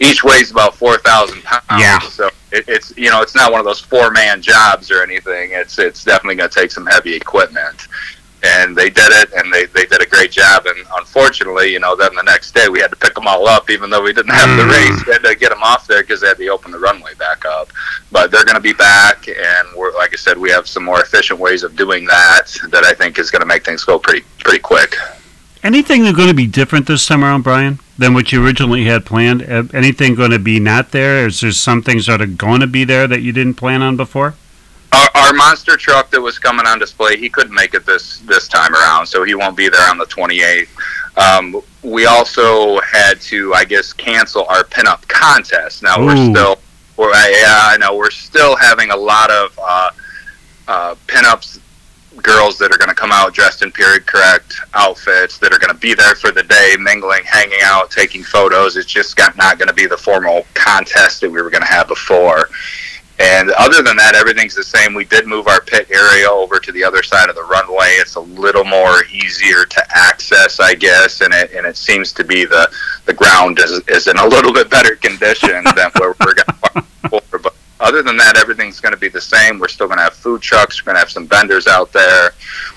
each 0.00 0.24
weighs 0.24 0.50
about 0.50 0.74
4,000 0.74 1.42
pounds. 1.42 1.62
Yeah. 1.70 1.98
So 2.00 2.28
it, 2.52 2.64
it's 2.68 2.96
you 2.96 3.10
know 3.10 3.20
it's 3.20 3.34
not 3.34 3.50
one 3.50 3.60
of 3.60 3.66
those 3.66 3.80
four 3.80 4.10
man 4.10 4.42
jobs 4.42 4.90
or 4.90 5.02
anything. 5.02 5.50
It's 5.52 5.78
it's 5.78 6.04
definitely 6.04 6.36
going 6.36 6.50
to 6.50 6.60
take 6.60 6.70
some 6.70 6.86
heavy 6.86 7.14
equipment. 7.14 7.88
And 8.46 8.76
they 8.76 8.90
did 8.90 9.08
it, 9.10 9.32
and 9.32 9.50
they, 9.52 9.64
they 9.66 9.86
did 9.86 10.02
a 10.02 10.06
great 10.06 10.30
job. 10.30 10.66
And 10.66 10.76
unfortunately, 10.98 11.72
you 11.72 11.80
know, 11.80 11.96
then 11.96 12.14
the 12.14 12.22
next 12.22 12.54
day 12.54 12.68
we 12.68 12.78
had 12.78 12.90
to 12.90 12.96
pick 12.96 13.14
them 13.14 13.26
all 13.26 13.48
up, 13.48 13.70
even 13.70 13.88
though 13.88 14.02
we 14.02 14.12
didn't 14.12 14.32
have 14.34 14.50
the 14.58 14.64
Mm. 14.64 14.70
race. 14.70 15.06
We 15.06 15.12
had 15.14 15.22
to 15.22 15.34
get 15.34 15.48
them 15.50 15.62
off 15.62 15.86
there 15.86 16.02
because 16.02 16.20
they 16.20 16.28
had 16.28 16.36
to 16.36 16.48
open 16.48 16.70
the 16.70 16.78
runway 16.78 17.14
back 17.14 17.44
up. 17.46 17.70
But 18.12 18.30
they're 18.30 18.44
going 18.44 18.56
to 18.56 18.60
be 18.60 18.74
back, 18.74 19.26
and 19.28 19.68
we're 19.76 19.92
like 19.94 20.12
I 20.12 20.16
said, 20.16 20.36
we 20.36 20.50
have 20.50 20.68
some 20.68 20.84
more 20.84 21.00
efficient 21.00 21.40
ways 21.40 21.62
of 21.62 21.74
doing 21.74 22.04
that 22.06 22.54
that 22.70 22.84
I 22.84 22.92
think 22.92 23.18
is 23.18 23.30
going 23.30 23.40
to 23.40 23.46
make 23.46 23.64
things 23.64 23.82
go 23.84 23.98
pretty 23.98 24.24
pretty 24.40 24.58
quick. 24.60 24.96
Anything 25.62 26.02
that's 26.04 26.14
going 26.16 26.28
to 26.28 26.34
be 26.34 26.46
different 26.46 26.86
this 26.86 27.06
time 27.06 27.24
around, 27.24 27.42
Brian, 27.42 27.78
than 27.96 28.12
what 28.12 28.30
you 28.32 28.44
originally 28.44 28.84
had 28.84 29.06
planned? 29.06 29.40
Anything 29.74 30.14
going 30.14 30.30
to 30.32 30.38
be 30.38 30.60
not 30.60 30.90
there? 30.90 31.26
Is 31.26 31.40
there 31.40 31.52
some 31.52 31.80
things 31.80 32.06
that 32.06 32.20
are 32.20 32.26
going 32.26 32.60
to 32.60 32.66
be 32.66 32.84
there 32.84 33.06
that 33.06 33.22
you 33.22 33.32
didn't 33.32 33.54
plan 33.54 33.80
on 33.80 33.96
before? 33.96 34.34
Our, 34.94 35.08
our 35.14 35.32
monster 35.32 35.76
truck 35.76 36.10
that 36.10 36.20
was 36.20 36.38
coming 36.38 36.66
on 36.66 36.78
display, 36.78 37.16
he 37.16 37.28
couldn't 37.28 37.54
make 37.54 37.74
it 37.74 37.84
this 37.84 38.20
this 38.20 38.46
time 38.46 38.74
around, 38.74 39.06
so 39.06 39.24
he 39.24 39.34
won't 39.34 39.56
be 39.56 39.68
there 39.68 39.90
on 39.90 39.98
the 39.98 40.06
28th. 40.06 40.68
Um, 41.16 41.60
we 41.82 42.06
also 42.06 42.80
had 42.80 43.20
to, 43.22 43.54
I 43.54 43.64
guess, 43.64 43.92
cancel 43.92 44.46
our 44.48 44.64
pinup 44.64 45.06
contest. 45.08 45.82
Now 45.82 46.04
we're 46.04 46.16
still, 46.32 46.58
we're, 46.96 47.10
yeah, 47.10 47.60
I 47.62 47.76
know 47.78 47.96
we're 47.96 48.10
still 48.10 48.56
having 48.56 48.90
a 48.90 48.96
lot 48.96 49.30
of 49.30 49.58
uh, 49.62 49.90
uh, 50.66 50.94
pinups 51.06 51.60
girls 52.22 52.58
that 52.58 52.72
are 52.72 52.78
going 52.78 52.88
to 52.88 52.94
come 52.94 53.10
out 53.12 53.34
dressed 53.34 53.62
in 53.62 53.72
period 53.72 54.06
correct 54.06 54.54
outfits 54.74 55.38
that 55.38 55.52
are 55.52 55.58
going 55.58 55.72
to 55.72 55.80
be 55.80 55.94
there 55.94 56.14
for 56.14 56.30
the 56.30 56.42
day, 56.42 56.74
mingling, 56.78 57.22
hanging 57.24 57.58
out, 57.62 57.90
taking 57.90 58.22
photos. 58.22 58.76
It's 58.76 58.86
just 58.86 59.16
got, 59.16 59.36
not 59.36 59.58
going 59.58 59.68
to 59.68 59.74
be 59.74 59.86
the 59.86 59.96
formal 59.96 60.46
contest 60.54 61.20
that 61.20 61.30
we 61.30 61.42
were 61.42 61.50
going 61.50 61.62
to 61.62 61.68
have 61.68 61.88
before. 61.88 62.48
And 63.18 63.50
other 63.52 63.82
than 63.82 63.96
that, 63.96 64.16
everything's 64.16 64.56
the 64.56 64.64
same. 64.64 64.92
We 64.92 65.04
did 65.04 65.26
move 65.26 65.46
our 65.46 65.60
pit 65.60 65.88
area 65.90 66.28
over 66.28 66.58
to 66.58 66.72
the 66.72 66.82
other 66.82 67.02
side 67.02 67.28
of 67.28 67.36
the 67.36 67.44
runway. 67.44 67.94
It's 68.00 68.16
a 68.16 68.20
little 68.20 68.64
more 68.64 69.04
easier 69.04 69.64
to 69.64 69.86
access, 69.94 70.58
I 70.58 70.74
guess, 70.74 71.20
and 71.20 71.32
it 71.32 71.52
and 71.52 71.64
it 71.64 71.76
seems 71.76 72.12
to 72.14 72.24
be 72.24 72.44
the 72.44 72.68
the 73.04 73.12
ground 73.12 73.60
is, 73.60 73.80
is 73.86 74.08
in 74.08 74.18
a 74.18 74.26
little 74.34 74.52
bit 74.52 74.68
better 74.68 74.96
condition 74.96 75.62
than 75.76 75.90
where 75.98 76.14
we're 76.24 76.34
going 76.34 76.86
before. 77.02 77.38
But 77.38 77.54
other 77.78 78.02
than 78.02 78.16
that, 78.16 78.36
everything's 78.36 78.80
going 78.80 78.94
to 78.94 78.98
be 78.98 79.08
the 79.08 79.20
same. 79.20 79.58
We're 79.60 79.68
still 79.68 79.86
going 79.86 79.98
to 79.98 80.04
have 80.04 80.14
food 80.14 80.42
trucks. 80.42 80.80
We're 80.80 80.86
going 80.86 80.96
to 80.96 81.00
have 81.00 81.10
some 81.10 81.28
vendors 81.28 81.66
out 81.68 81.92
there. 81.92 82.32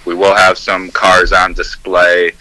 We 0.06 0.14
will 0.14 0.36
have 0.36 0.58
some 0.58 0.92
cars 0.92 1.32
on 1.32 1.54
display. 1.54 2.34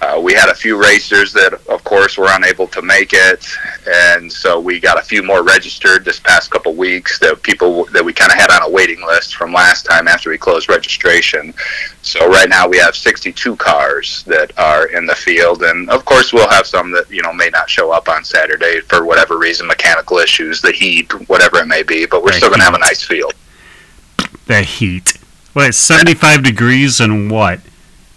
Uh, 0.00 0.18
we 0.18 0.32
had 0.32 0.48
a 0.48 0.54
few 0.54 0.80
racers 0.80 1.32
that, 1.34 1.52
of 1.68 1.84
course, 1.84 2.16
were 2.16 2.28
unable 2.30 2.66
to 2.66 2.80
make 2.80 3.12
it, 3.12 3.46
and 3.86 4.32
so 4.32 4.58
we 4.58 4.80
got 4.80 4.98
a 4.98 5.02
few 5.02 5.22
more 5.22 5.42
registered 5.42 6.04
this 6.06 6.18
past 6.18 6.50
couple 6.50 6.74
weeks. 6.74 7.18
That 7.18 7.42
people 7.42 7.84
that 7.86 8.02
we 8.02 8.14
kind 8.14 8.32
of 8.32 8.38
had 8.38 8.50
on 8.50 8.62
a 8.62 8.70
waiting 8.70 9.04
list 9.04 9.36
from 9.36 9.52
last 9.52 9.84
time 9.84 10.08
after 10.08 10.30
we 10.30 10.38
closed 10.38 10.70
registration. 10.70 11.52
So 12.00 12.28
right 12.28 12.48
now 12.48 12.66
we 12.66 12.78
have 12.78 12.96
62 12.96 13.56
cars 13.56 14.24
that 14.24 14.58
are 14.58 14.86
in 14.86 15.04
the 15.04 15.14
field, 15.14 15.62
and 15.62 15.90
of 15.90 16.06
course 16.06 16.32
we'll 16.32 16.48
have 16.48 16.66
some 16.66 16.90
that 16.92 17.10
you 17.10 17.22
know 17.22 17.34
may 17.34 17.50
not 17.50 17.68
show 17.68 17.90
up 17.90 18.08
on 18.08 18.24
Saturday 18.24 18.80
for 18.80 19.04
whatever 19.04 19.36
reason, 19.36 19.66
mechanical 19.66 20.16
issues, 20.16 20.62
the 20.62 20.72
heat, 20.72 21.12
whatever 21.28 21.58
it 21.58 21.66
may 21.66 21.82
be. 21.82 22.06
But 22.06 22.22
we're 22.22 22.30
The 22.30 22.38
still 22.38 22.48
going 22.48 22.60
to 22.60 22.64
have 22.64 22.74
a 22.74 22.78
nice 22.78 23.02
field. 23.02 23.34
The 24.46 24.62
heat. 24.62 25.18
What, 25.52 25.68
it's 25.68 25.78
75 25.78 26.42
degrees 26.42 27.00
and 27.00 27.30
what? 27.30 27.60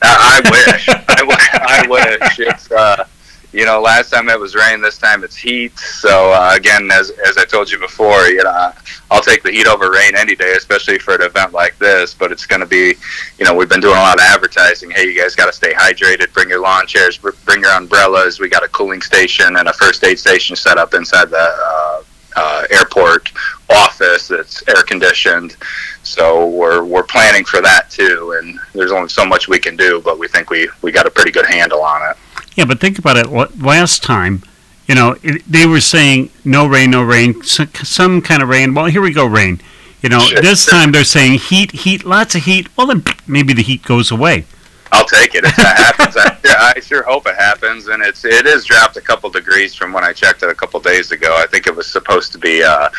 I, 0.05 0.41
wish. 0.43 0.89
I, 0.89 1.15
wi- 1.19 1.37
I 1.53 1.87
wish. 1.87 2.39
It's 2.39 2.71
uh, 2.71 3.05
you 3.53 3.65
know, 3.65 3.79
last 3.79 4.09
time 4.11 4.29
it 4.29 4.39
was 4.39 4.55
rain. 4.55 4.81
This 4.81 4.97
time 4.97 5.23
it's 5.23 5.35
heat. 5.35 5.77
So 5.77 6.31
uh, 6.33 6.53
again, 6.55 6.89
as 6.91 7.11
as 7.27 7.37
I 7.37 7.45
told 7.45 7.71
you 7.71 7.77
before, 7.79 8.25
you 8.27 8.43
know, 8.43 8.71
I'll 9.11 9.21
take 9.21 9.43
the 9.43 9.51
heat 9.51 9.67
over 9.67 9.91
rain 9.91 10.15
any 10.17 10.35
day, 10.35 10.53
especially 10.57 10.97
for 10.97 11.13
an 11.15 11.21
event 11.21 11.53
like 11.53 11.77
this. 11.77 12.13
But 12.15 12.31
it's 12.31 12.45
going 12.47 12.61
to 12.61 12.65
be, 12.65 12.95
you 13.37 13.45
know, 13.45 13.53
we've 13.53 13.69
been 13.69 13.79
doing 13.79 13.95
a 13.95 13.99
lot 14.01 14.15
of 14.17 14.21
advertising. 14.25 14.89
Hey, 14.89 15.05
you 15.05 15.19
guys 15.19 15.35
got 15.35 15.45
to 15.45 15.53
stay 15.53 15.71
hydrated. 15.73 16.33
Bring 16.33 16.49
your 16.49 16.61
lawn 16.61 16.87
chairs. 16.87 17.17
br- 17.17 17.29
Bring 17.45 17.61
your 17.61 17.71
umbrellas. 17.73 18.39
We 18.39 18.49
got 18.49 18.63
a 18.63 18.67
cooling 18.69 19.01
station 19.01 19.55
and 19.57 19.67
a 19.67 19.73
first 19.73 20.03
aid 20.03 20.17
station 20.17 20.55
set 20.55 20.77
up 20.79 20.95
inside 20.95 21.29
the 21.29 21.37
uh, 21.63 22.01
uh, 22.35 22.65
airport 22.69 23.31
office 23.69 24.27
that's 24.27 24.67
air 24.67 24.83
conditioned. 24.83 25.55
So 26.03 26.47
we're 26.47 26.83
we're 26.83 27.03
planning 27.03 27.45
for 27.45 27.61
that 27.61 27.89
too, 27.89 28.37
and 28.39 28.59
there's 28.73 28.91
only 28.91 29.09
so 29.09 29.25
much 29.25 29.47
we 29.47 29.59
can 29.59 29.75
do, 29.75 30.01
but 30.03 30.19
we 30.19 30.27
think 30.27 30.49
we 30.49 30.69
we 30.81 30.91
got 30.91 31.05
a 31.05 31.11
pretty 31.11 31.31
good 31.31 31.45
handle 31.45 31.81
on 31.81 32.09
it. 32.09 32.17
Yeah, 32.55 32.65
but 32.65 32.79
think 32.79 32.99
about 32.99 33.17
it. 33.17 33.27
Last 33.61 34.03
time, 34.03 34.43
you 34.87 34.95
know, 34.95 35.15
it, 35.23 35.43
they 35.47 35.65
were 35.65 35.81
saying 35.81 36.29
no 36.45 36.67
rain, 36.67 36.91
no 36.91 37.01
rain, 37.01 37.41
some, 37.43 37.69
some 37.73 38.21
kind 38.21 38.43
of 38.43 38.49
rain. 38.49 38.73
Well, 38.73 38.85
here 38.85 39.01
we 39.01 39.11
go, 39.13 39.25
rain. 39.25 39.59
You 40.01 40.09
know, 40.09 40.27
this 40.41 40.65
time 40.65 40.91
they're 40.91 41.05
saying 41.05 41.39
heat, 41.39 41.71
heat, 41.71 42.03
lots 42.03 42.35
of 42.35 42.43
heat. 42.43 42.67
Well, 42.77 42.87
then 42.87 43.03
maybe 43.25 43.53
the 43.53 43.63
heat 43.63 43.83
goes 43.83 44.11
away. 44.11 44.45
I'll 44.93 45.05
take 45.05 45.33
it 45.33 45.43
if 45.43 45.55
that 45.55 45.77
happens. 45.77 46.15
I, 46.15 46.37
yeah, 46.45 46.71
I 46.75 46.79
sure 46.79 47.01
hope 47.01 47.25
it 47.25 47.35
happens, 47.35 47.87
and 47.87 48.03
it's 48.03 48.23
it 48.25 48.45
is 48.45 48.63
dropped 48.63 48.95
a 48.95 49.01
couple 49.01 49.29
degrees 49.31 49.73
from 49.73 49.91
when 49.91 50.03
I 50.03 50.13
checked 50.13 50.43
it 50.43 50.49
a 50.49 50.53
couple 50.53 50.79
days 50.79 51.11
ago. 51.11 51.35
I 51.35 51.47
think 51.47 51.65
it 51.65 51.75
was 51.75 51.87
supposed 51.87 52.31
to 52.33 52.37
be 52.37 52.63
uh, 52.63 52.89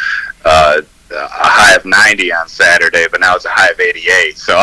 uh, 0.45 0.81
a 1.13 1.29
high 1.29 1.77
of 1.77 1.85
90 1.85 2.33
on 2.33 2.49
Saturday, 2.49 3.07
but 3.11 3.21
now 3.21 3.37
it's 3.37 3.45
a 3.45 3.51
high 3.51 3.69
of 3.69 3.79
88. 3.79 4.37
So 4.37 4.57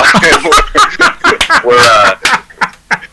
we're, 0.43 1.69
we're 1.69 1.77
uh, 1.79 2.43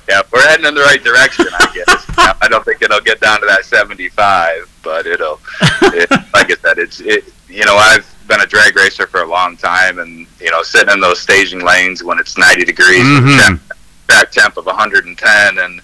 yeah, 0.09 0.23
we're 0.33 0.43
heading 0.49 0.67
in 0.67 0.75
the 0.75 0.83
right 0.83 1.03
direction, 1.03 1.47
I 1.53 1.71
guess. 1.73 2.05
I 2.43 2.49
don't 2.49 2.65
think 2.65 2.83
it'll 2.83 3.01
get 3.01 3.21
down 3.21 3.39
to 3.39 3.47
that 3.47 3.65
75, 3.67 4.69
but 4.83 5.07
it'll. 5.07 5.39
It, 5.83 6.11
like 6.35 6.51
I 6.51 6.57
said, 6.61 6.79
it's 6.79 7.01
it. 7.01 7.25
You 7.49 7.65
know, 7.65 7.77
I've 7.77 8.13
been 8.27 8.41
a 8.41 8.47
drag 8.47 8.75
racer 8.75 9.07
for 9.07 9.23
a 9.23 9.29
long 9.29 9.57
time, 9.57 10.01
and 10.01 10.27
you 10.41 10.51
know, 10.51 10.65
sitting 10.65 10.93
in 10.93 11.01
those 11.01 11.21
staging 11.21 11.65
lanes 11.65 12.03
when 12.03 12.19
it's 12.19 12.37
90 12.37 12.65
degrees, 12.65 13.05
with 13.05 13.78
track 14.09 14.31
temp 14.31 14.57
of 14.57 14.67
110, 14.67 15.59
and 15.59 15.81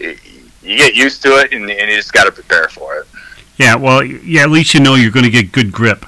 y- 0.00 0.16
you 0.62 0.76
get 0.78 0.94
used 0.94 1.22
to 1.22 1.28
it, 1.38 1.52
and, 1.52 1.70
and 1.70 1.90
you 1.90 1.96
just 1.96 2.12
got 2.12 2.24
to 2.24 2.32
prepare 2.32 2.68
for 2.68 2.96
it. 2.96 3.06
Yeah, 3.58 3.76
well, 3.76 4.02
yeah, 4.02 4.42
at 4.42 4.50
least 4.50 4.74
you 4.74 4.80
know 4.80 4.94
you're 4.94 5.10
going 5.10 5.24
to 5.24 5.30
get 5.30 5.52
good 5.52 5.70
grip. 5.70 6.06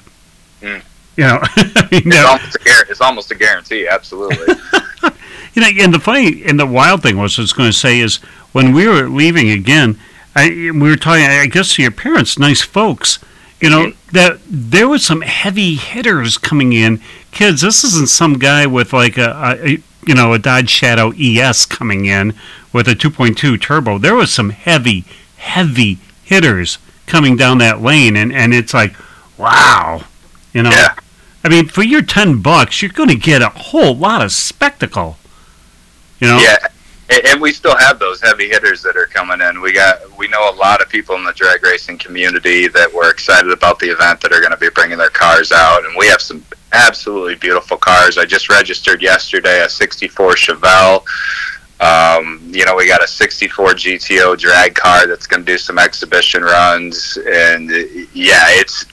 Mm. 0.61 0.81
You 1.15 1.23
know, 1.23 1.39
I 1.43 1.87
mean, 1.91 2.01
It's, 2.05 2.25
almost 2.25 2.55
a, 2.55 2.91
it's 2.91 3.01
almost 3.01 3.31
a 3.31 3.35
guarantee, 3.35 3.87
absolutely. 3.87 4.55
You 5.53 5.63
know, 5.63 5.69
and 5.83 5.91
the 5.91 5.99
funny 5.99 6.43
and 6.43 6.59
the 6.59 6.67
wild 6.67 7.01
thing 7.01 7.17
was 7.17 7.39
I 7.39 7.41
was 7.41 7.51
going 7.51 7.71
to 7.71 7.75
say 7.75 7.99
is 7.99 8.17
when 8.51 8.73
we 8.73 8.87
were 8.87 9.09
leaving 9.09 9.49
again, 9.49 9.99
I, 10.35 10.49
we 10.51 10.71
were 10.71 10.95
talking. 10.95 11.25
I 11.25 11.47
guess 11.47 11.73
to 11.73 11.81
your 11.81 11.89
parents, 11.89 12.37
nice 12.37 12.61
folks. 12.61 13.17
You 13.59 13.71
know 13.71 13.93
that 14.11 14.37
there 14.47 14.87
was 14.87 15.03
some 15.03 15.21
heavy 15.21 15.73
hitters 15.73 16.37
coming 16.37 16.73
in. 16.73 17.01
Kids, 17.31 17.61
this 17.61 17.83
isn't 17.83 18.09
some 18.09 18.37
guy 18.37 18.67
with 18.67 18.93
like 18.93 19.17
a, 19.17 19.57
a 19.59 19.77
you 20.07 20.15
know 20.15 20.33
a 20.33 20.39
Dodge 20.39 20.69
Shadow 20.69 21.11
ES 21.17 21.65
coming 21.65 22.05
in 22.05 22.33
with 22.73 22.87
a 22.87 22.93
2.2 22.93 23.61
turbo. 23.61 23.97
There 23.97 24.15
was 24.15 24.31
some 24.31 24.51
heavy, 24.51 25.03
heavy 25.37 25.99
hitters 26.23 26.77
coming 27.05 27.35
down 27.35 27.57
that 27.59 27.81
lane, 27.81 28.15
and 28.15 28.31
and 28.31 28.53
it's 28.53 28.73
like, 28.73 28.95
wow, 29.37 30.03
you 30.53 30.63
know. 30.63 30.69
Yeah. 30.69 30.95
I 31.43 31.49
mean, 31.49 31.67
for 31.67 31.83
your 31.83 32.01
ten 32.01 32.41
bucks, 32.41 32.81
you're 32.81 32.91
going 32.91 33.09
to 33.09 33.15
get 33.15 33.41
a 33.41 33.49
whole 33.49 33.95
lot 33.95 34.21
of 34.21 34.31
spectacle. 34.31 35.17
You 36.19 36.27
know, 36.27 36.39
Yeah, 36.39 36.57
and, 37.09 37.25
and 37.25 37.41
we 37.41 37.53
still 37.53 37.77
have 37.77 37.99
those 37.99 38.21
heavy 38.21 38.49
hitters 38.49 38.81
that 38.83 38.97
are 38.97 39.05
coming 39.05 39.39
in. 39.39 39.61
We 39.61 39.71
got 39.71 40.17
we 40.17 40.27
know 40.27 40.49
a 40.49 40.55
lot 40.55 40.81
of 40.81 40.89
people 40.89 41.15
in 41.15 41.23
the 41.23 41.33
drag 41.33 41.63
racing 41.63 41.99
community 41.99 42.67
that 42.67 42.93
were 42.93 43.09
excited 43.09 43.51
about 43.51 43.79
the 43.79 43.87
event 43.87 44.21
that 44.21 44.33
are 44.33 44.39
going 44.41 44.51
to 44.51 44.57
be 44.57 44.69
bringing 44.69 44.97
their 44.97 45.09
cars 45.09 45.51
out, 45.51 45.85
and 45.85 45.95
we 45.97 46.07
have 46.07 46.21
some 46.21 46.43
absolutely 46.73 47.35
beautiful 47.35 47.77
cars. 47.77 48.17
I 48.17 48.25
just 48.25 48.49
registered 48.49 49.01
yesterday 49.01 49.63
a 49.63 49.69
'64 49.69 50.33
Chevelle. 50.33 51.05
Um, 51.79 52.41
you 52.51 52.65
know, 52.65 52.75
we 52.75 52.87
got 52.87 53.03
a 53.03 53.07
64 53.07 53.73
GTO 53.73 54.35
drag 54.37 54.73
car 54.73 55.05
that's 55.05 55.27
going 55.27 55.45
to 55.45 55.51
do 55.51 55.59
some 55.59 55.77
exhibition 55.77 56.41
runs, 56.41 57.17
and 57.27 57.69
yeah, 58.13 58.45
it's 58.47 58.83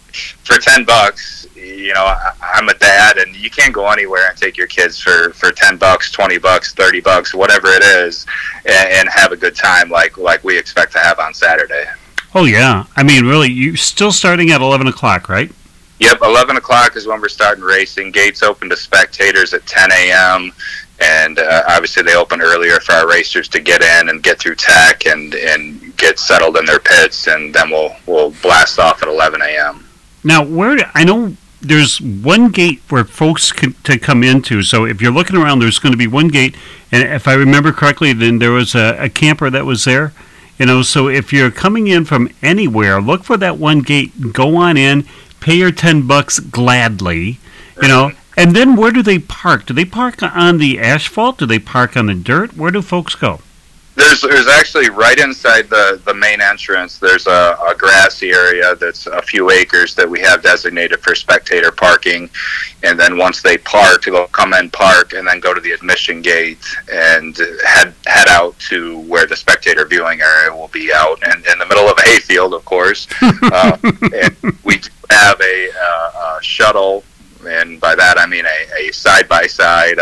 for 0.45 0.59
10 0.59 0.85
bucks. 0.85 1.47
You 1.57 1.95
know, 1.95 2.15
I'm 2.43 2.69
a 2.69 2.75
dad, 2.75 3.17
and 3.17 3.35
you 3.35 3.49
can't 3.49 3.73
go 3.73 3.89
anywhere 3.89 4.29
and 4.29 4.37
take 4.37 4.59
your 4.59 4.67
kids 4.67 5.01
for 5.01 5.31
for 5.33 5.51
10 5.51 5.79
bucks, 5.79 6.11
20 6.11 6.39
bucks, 6.39 6.75
30 6.75 7.01
bucks, 7.01 7.35
whatever 7.35 7.69
it 7.69 7.83
is, 7.83 8.27
and, 8.67 8.89
and 8.91 9.09
have 9.09 9.33
a 9.33 9.37
good 9.37 9.57
time 9.57 9.89
like 9.89 10.19
like 10.19 10.45
we 10.45 10.59
expect 10.59 10.93
to 10.93 10.99
have 10.99 11.19
on 11.19 11.33
Saturday. 11.33 11.87
Oh 12.35 12.45
yeah. 12.45 12.85
I 12.97 13.03
mean, 13.03 13.25
really, 13.25 13.51
You're 13.51 13.77
still 13.77 14.13
starting 14.13 14.51
at 14.51 14.61
eleven 14.61 14.89
o'clock, 14.89 15.29
right? 15.29 15.51
Yep, 16.05 16.19
11 16.21 16.59
o'clock 16.59 16.97
is 16.97 17.07
when 17.07 17.19
we're 17.19 17.29
starting 17.29 17.65
racing. 17.65 18.11
Gates 18.11 18.43
open 18.43 18.69
to 18.69 18.77
spectators 18.77 19.55
at 19.55 19.65
10 19.65 19.91
a.m. 19.91 20.53
And 21.01 21.39
uh, 21.39 21.63
obviously, 21.67 22.03
they 22.03 22.15
open 22.15 22.43
earlier 22.43 22.79
for 22.81 22.93
our 22.93 23.09
racers 23.09 23.49
to 23.49 23.61
get 23.61 23.83
in 23.83 24.11
and 24.11 24.23
get 24.23 24.39
through 24.39 24.57
tech 24.57 25.07
and, 25.07 25.35
and 25.35 25.97
get 25.97 26.19
settled 26.19 26.59
in 26.59 26.67
their 26.67 26.79
pits, 26.79 27.27
and 27.27 27.55
then 27.55 27.71
we'll 27.71 27.97
we'll 28.07 28.33
blast 28.43 28.79
off 28.79 29.03
at 29.03 29.09
11 29.09 29.41
a.m. 29.41 29.89
Now, 30.23 30.45
where 30.45 30.77
I 30.95 31.05
know 31.05 31.39
there's 31.63 32.03
one 32.03 32.51
gate 32.51 32.83
where 32.91 33.05
folks 33.05 33.51
can 33.51 33.73
to 33.85 33.99
come 33.99 34.23
into. 34.23 34.63
So 34.63 34.85
if 34.85 35.01
you're 35.01 35.11
looking 35.11 35.37
around, 35.37 35.61
there's 35.61 35.79
going 35.79 35.93
to 35.93 35.99
be 35.99 36.07
one 36.07 36.29
gate, 36.29 36.55
and 36.93 37.03
if 37.03 37.27
I 37.27 37.33
remember 37.33 37.73
correctly, 37.73 38.13
then 38.13 38.41
there 38.41 38.53
was 38.53 38.75
a, 38.75 38.97
a 39.01 39.09
camper 39.09 39.49
that 39.49 39.65
was 39.65 39.85
there. 39.85 40.13
You 40.59 40.67
know, 40.67 40.83
so 40.83 41.09
if 41.09 41.33
you're 41.33 41.51
coming 41.51 41.89
in 41.89 42.05
from 42.05 42.29
anywhere, 42.41 43.01
look 43.01 43.25
for 43.25 43.37
that 43.39 43.59
one 43.59 43.81
gate. 43.81 44.33
Go 44.33 44.55
on 44.57 44.77
in, 44.77 45.05
pay 45.45 45.57
your 45.57 45.71
ten 45.71 46.07
bucks 46.07 46.39
gladly. 46.39 47.39
You 47.81 47.89
know, 47.89 48.13
and 48.37 48.57
then 48.57 48.77
where 48.77 48.91
do 48.91 49.03
they 49.03 49.19
park? 49.19 49.67
Do 49.67 49.75
they 49.75 49.85
park 49.85 50.23
on 50.23 50.59
the 50.59 50.79
asphalt? 50.79 51.39
Do 51.39 51.47
they 51.47 51.59
park 51.59 51.97
on 51.97 52.07
the 52.07 52.15
dirt? 52.15 52.57
Where 52.57 52.71
do 52.71 52.81
folks 52.81 53.15
go? 53.15 53.41
There's 53.97 54.23
there's 54.23 54.49
actually 54.49 54.91
right 54.91 55.19
inside 55.19 55.71
the, 55.71 56.01
the 56.05 56.15
main 56.15 56.41
entrance. 56.41 56.99
There's 56.99 57.29
a, 57.29 57.57
a 57.67 57.75
grassy 57.77 58.31
area 58.31 58.75
that's 58.75 59.07
a 59.07 59.23
few 59.23 59.51
acres 59.51 59.95
that 59.95 60.09
we 60.09 60.21
have 60.21 60.43
designated 60.43 61.01
for 61.01 61.15
spectator 61.15 61.71
parking, 61.71 62.29
and 62.83 62.99
then 62.99 63.17
once 63.17 63.41
they 63.41 63.57
park, 63.59 64.05
they'll 64.05 64.27
come 64.29 64.53
in, 64.55 64.71
park, 64.71 65.13
and 65.13 65.27
then 65.27 65.39
go 65.39 65.55
to 65.55 65.61
the 65.61 65.71
admission 65.71 66.23
gate 66.23 66.59
and 66.93 67.37
head 67.65 67.95
head 68.07 68.29
out 68.29 68.59
to 68.71 68.99
where 69.01 69.27
the 69.27 69.37
spectator 69.37 69.85
viewing 69.87 70.21
area 70.21 70.53
will 70.55 70.69
be 70.69 70.93
out 70.93 71.23
in, 71.23 71.45
in 71.53 71.59
the 71.61 71.67
middle 71.67 71.89
of 71.89 71.97
a 71.99 72.03
hayfield, 72.03 72.53
of 72.53 72.65
course. 72.65 73.07
um, 73.23 73.79
and 74.13 74.37
we 74.65 74.81
have 75.11 75.41
a, 75.41 75.71
uh, 75.71 76.39
a 76.39 76.43
shuttle, 76.43 77.05
and 77.47 77.81
by 77.81 77.95
that 77.95 78.19
I 78.19 78.27
mean 78.27 78.45
a, 78.45 78.89
a 78.89 78.93
side 78.93 79.29
by 79.29 79.47
side. 79.47 80.01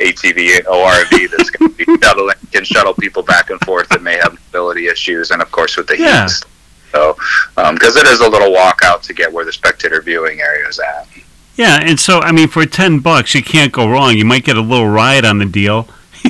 ATV 0.00 0.64
ORV 0.64 1.30
that's 1.30 1.50
going 1.50 1.70
to 1.74 1.76
be 1.76 1.84
shuttling 2.02 2.36
can 2.52 2.64
shuttle 2.64 2.94
people 2.94 3.22
back 3.22 3.50
and 3.50 3.60
forth 3.60 3.88
that 3.90 4.02
may 4.02 4.16
have 4.16 4.32
mobility 4.46 4.88
issues, 4.88 5.30
and 5.30 5.40
of 5.42 5.50
course 5.50 5.76
with 5.76 5.86
the 5.86 5.98
Yeah. 5.98 6.24
heat. 6.26 6.44
So, 6.92 7.16
um, 7.56 7.74
because 7.76 7.94
it 7.96 8.06
is 8.06 8.20
a 8.20 8.28
little 8.28 8.52
walk 8.52 8.80
out 8.84 9.02
to 9.04 9.12
get 9.12 9.32
where 9.32 9.44
the 9.44 9.52
spectator 9.52 10.00
viewing 10.02 10.40
area 10.40 10.66
is 10.66 10.80
at. 10.80 11.06
Yeah, 11.54 11.78
and 11.80 12.00
so 12.00 12.20
I 12.20 12.32
mean, 12.32 12.48
for 12.48 12.66
ten 12.66 12.98
bucks, 12.98 13.34
you 13.34 13.42
can't 13.42 13.70
go 13.72 13.88
wrong. 13.88 14.16
You 14.16 14.24
might 14.24 14.44
get 14.44 14.56
a 14.56 14.60
little 14.60 14.88
ride 14.88 15.24
on 15.24 15.38
the 15.38 15.44
deal. 15.44 15.86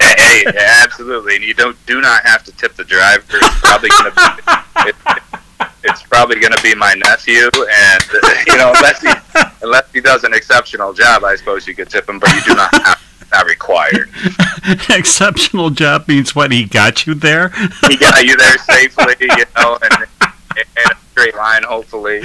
hey, 0.00 0.44
absolutely, 0.56 1.36
and 1.36 1.44
you 1.44 1.54
don't 1.54 1.76
do 1.86 2.00
not 2.00 2.22
have 2.24 2.44
to 2.44 2.52
tip 2.52 2.74
the 2.74 2.84
driver. 2.84 3.22
It's 3.32 3.60
probably 3.60 3.88
going 3.90 4.12
to 4.12 4.64
be. 4.84 4.92
it's 5.84 6.02
probably 6.02 6.40
going 6.40 6.52
to 6.52 6.62
be 6.62 6.74
my 6.74 6.94
nephew, 6.94 7.44
and 7.44 8.04
you 8.46 8.56
know, 8.56 8.72
unless 8.74 9.00
he 9.00 9.12
unless 9.62 9.90
he 9.92 10.00
does 10.00 10.24
an 10.24 10.34
exceptional 10.34 10.92
job, 10.92 11.24
I 11.24 11.36
suppose 11.36 11.66
you 11.66 11.74
could 11.74 11.90
tip 11.90 12.08
him, 12.08 12.18
but 12.18 12.32
you 12.34 12.42
do 12.42 12.54
not 12.54 12.72
have. 12.74 13.02
Not 13.30 13.44
required. 13.44 14.08
exceptional 14.88 15.68
job 15.68 16.08
means 16.08 16.34
what? 16.34 16.50
He 16.50 16.64
got 16.64 17.06
you 17.06 17.12
there. 17.12 17.50
he 17.86 17.98
got 17.98 18.24
you 18.24 18.34
there 18.38 18.56
safely, 18.70 19.16
you 19.20 19.44
know, 19.54 19.78
and 19.82 20.08
in 20.56 20.90
a 20.90 20.96
straight 21.10 21.36
line, 21.36 21.62
hopefully. 21.62 22.22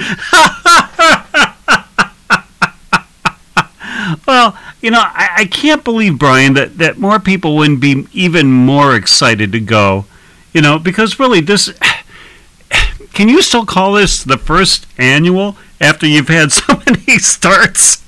well, 4.26 4.56
you 4.80 4.90
know, 4.90 5.00
I, 5.00 5.28
I, 5.36 5.44
can't 5.44 5.84
believe, 5.84 6.18
Brian, 6.18 6.54
that, 6.54 6.78
that 6.78 6.98
more 6.98 7.18
people 7.18 7.56
wouldn't 7.56 7.80
be 7.80 8.06
even 8.12 8.50
more 8.50 8.96
excited 8.96 9.52
to 9.52 9.60
go, 9.60 10.06
you 10.54 10.62
know, 10.62 10.78
because 10.78 11.18
really 11.18 11.40
this. 11.42 11.70
Can 13.14 13.28
you 13.28 13.42
still 13.42 13.64
call 13.64 13.92
this 13.92 14.24
the 14.24 14.36
first 14.38 14.86
annual 14.98 15.56
after 15.80 16.06
you've 16.06 16.28
had 16.28 16.52
so 16.52 16.80
many 16.86 17.18
starts 17.18 18.02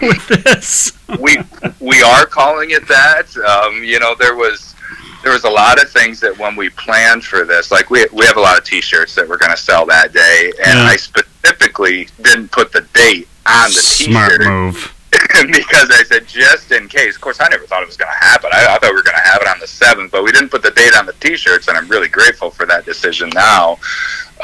with 0.00 0.26
this? 0.28 0.92
we 1.20 1.38
we 1.80 2.02
are 2.02 2.26
calling 2.26 2.70
it 2.70 2.86
that. 2.88 3.26
Um, 3.38 3.82
you 3.84 3.98
know, 4.00 4.14
there 4.18 4.34
was 4.34 4.74
there 5.22 5.32
was 5.32 5.44
a 5.44 5.50
lot 5.50 5.82
of 5.82 5.90
things 5.90 6.20
that 6.20 6.36
when 6.38 6.56
we 6.56 6.70
planned 6.70 7.24
for 7.24 7.44
this, 7.44 7.70
like 7.70 7.90
we 7.90 8.06
we 8.12 8.26
have 8.26 8.36
a 8.36 8.40
lot 8.40 8.58
of 8.58 8.64
T-shirts 8.64 9.14
that 9.14 9.28
we're 9.28 9.36
going 9.38 9.50
to 9.52 9.56
sell 9.56 9.86
that 9.86 10.12
day, 10.12 10.52
and 10.64 10.78
Yeah. 10.78 10.84
I 10.84 10.96
specifically 10.96 12.08
didn't 12.22 12.50
put 12.50 12.72
the 12.72 12.82
date 12.92 13.28
on 13.46 13.68
the 13.68 13.74
Smart 13.74 14.30
T-shirt 14.30 14.42
Smart 14.42 14.52
move. 14.54 14.94
because 15.46 15.90
I 15.90 16.02
said 16.04 16.26
just 16.26 16.70
in 16.70 16.88
case. 16.88 17.16
Of 17.16 17.20
course, 17.20 17.38
I 17.40 17.48
never 17.48 17.66
thought 17.66 17.82
it 17.82 17.86
was 17.86 17.96
going 17.96 18.10
to 18.12 18.18
happen. 18.18 18.50
I, 18.52 18.74
I 18.74 18.78
thought 18.78 18.90
we 18.90 18.96
were 18.96 19.02
going 19.02 19.16
to 19.16 19.28
have 19.28 19.40
it 19.40 19.48
on 19.48 19.58
the 19.58 19.66
seventh, 19.66 20.12
but 20.12 20.22
we 20.22 20.32
didn't 20.32 20.50
put 20.50 20.62
the 20.62 20.70
date 20.70 20.96
on 20.96 21.06
the 21.06 21.14
T-shirts, 21.14 21.68
and 21.68 21.76
I'm 21.76 21.88
really 21.88 22.08
grateful 22.08 22.50
for 22.50 22.66
that 22.66 22.84
decision 22.84 23.30
now. 23.34 23.78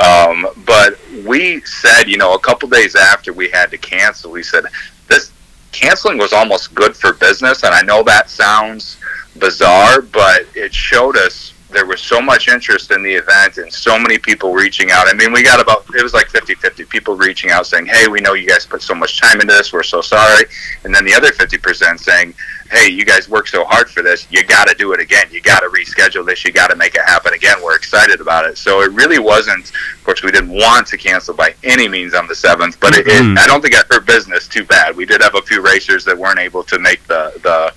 Um, 0.02 0.46
but 0.64 0.98
we 1.24 1.60
said, 1.62 2.04
you 2.08 2.16
know, 2.16 2.34
a 2.34 2.38
couple 2.38 2.68
days 2.68 2.96
after 2.96 3.32
we 3.32 3.48
had 3.50 3.70
to 3.70 3.78
cancel, 3.78 4.32
we 4.32 4.42
said 4.42 4.64
this 5.08 5.32
canceling 5.72 6.18
was 6.18 6.32
almost 6.32 6.74
good 6.74 6.96
for 6.96 7.12
business, 7.12 7.62
and 7.62 7.74
I 7.74 7.82
know 7.82 8.02
that 8.04 8.30
sounds 8.30 8.96
bizarre, 9.38 10.00
but 10.00 10.46
it 10.54 10.74
showed 10.74 11.16
us 11.16 11.53
there 11.74 11.84
was 11.86 12.00
so 12.00 12.22
much 12.22 12.48
interest 12.48 12.90
in 12.90 13.02
the 13.02 13.12
event 13.12 13.58
and 13.58 13.70
so 13.72 13.98
many 13.98 14.16
people 14.16 14.54
reaching 14.54 14.90
out. 14.90 15.08
I 15.08 15.12
mean, 15.12 15.32
we 15.32 15.42
got 15.42 15.60
about, 15.60 15.84
it 15.94 16.02
was 16.02 16.14
like 16.14 16.28
50 16.28 16.54
50 16.54 16.84
people 16.86 17.16
reaching 17.16 17.50
out 17.50 17.66
saying, 17.66 17.86
Hey, 17.86 18.08
we 18.08 18.20
know 18.20 18.32
you 18.34 18.48
guys 18.48 18.64
put 18.64 18.80
so 18.80 18.94
much 18.94 19.20
time 19.20 19.40
into 19.40 19.52
this. 19.52 19.72
We're 19.72 19.82
so 19.82 20.00
sorry. 20.00 20.44
And 20.84 20.94
then 20.94 21.04
the 21.04 21.12
other 21.14 21.30
50% 21.32 21.98
saying, 21.98 22.32
Hey, 22.70 22.88
you 22.90 23.04
guys 23.04 23.28
worked 23.28 23.50
so 23.50 23.64
hard 23.64 23.90
for 23.90 24.02
this. 24.02 24.26
You 24.30 24.42
got 24.44 24.68
to 24.68 24.74
do 24.74 24.92
it 24.94 25.00
again. 25.00 25.26
You 25.30 25.40
got 25.42 25.60
to 25.60 25.68
reschedule 25.68 26.24
this. 26.24 26.44
You 26.44 26.52
got 26.52 26.70
to 26.70 26.76
make 26.76 26.94
it 26.94 27.02
happen 27.02 27.34
again. 27.34 27.56
We're 27.62 27.76
excited 27.76 28.20
about 28.20 28.46
it. 28.46 28.56
So 28.56 28.80
it 28.80 28.90
really 28.92 29.18
wasn't, 29.18 29.70
of 29.70 30.04
course, 30.04 30.22
we 30.22 30.30
didn't 30.32 30.50
want 30.50 30.86
to 30.88 30.96
cancel 30.96 31.34
by 31.34 31.54
any 31.62 31.88
means 31.88 32.14
on 32.14 32.26
the 32.26 32.34
7th, 32.34 32.78
but 32.80 32.96
it, 32.96 33.06
Mhm. 33.06 33.32
it, 33.32 33.38
I 33.38 33.46
don't 33.46 33.60
think 33.60 33.74
it 33.74 33.84
hurt 33.90 34.06
business 34.06 34.48
too 34.48 34.64
bad. 34.64 34.96
We 34.96 35.04
did 35.04 35.20
have 35.22 35.34
a 35.34 35.42
few 35.42 35.60
racers 35.60 36.04
that 36.06 36.16
weren't 36.16 36.38
able 36.38 36.64
to 36.64 36.78
make 36.78 37.04
the, 37.06 37.32
the, 37.42 37.72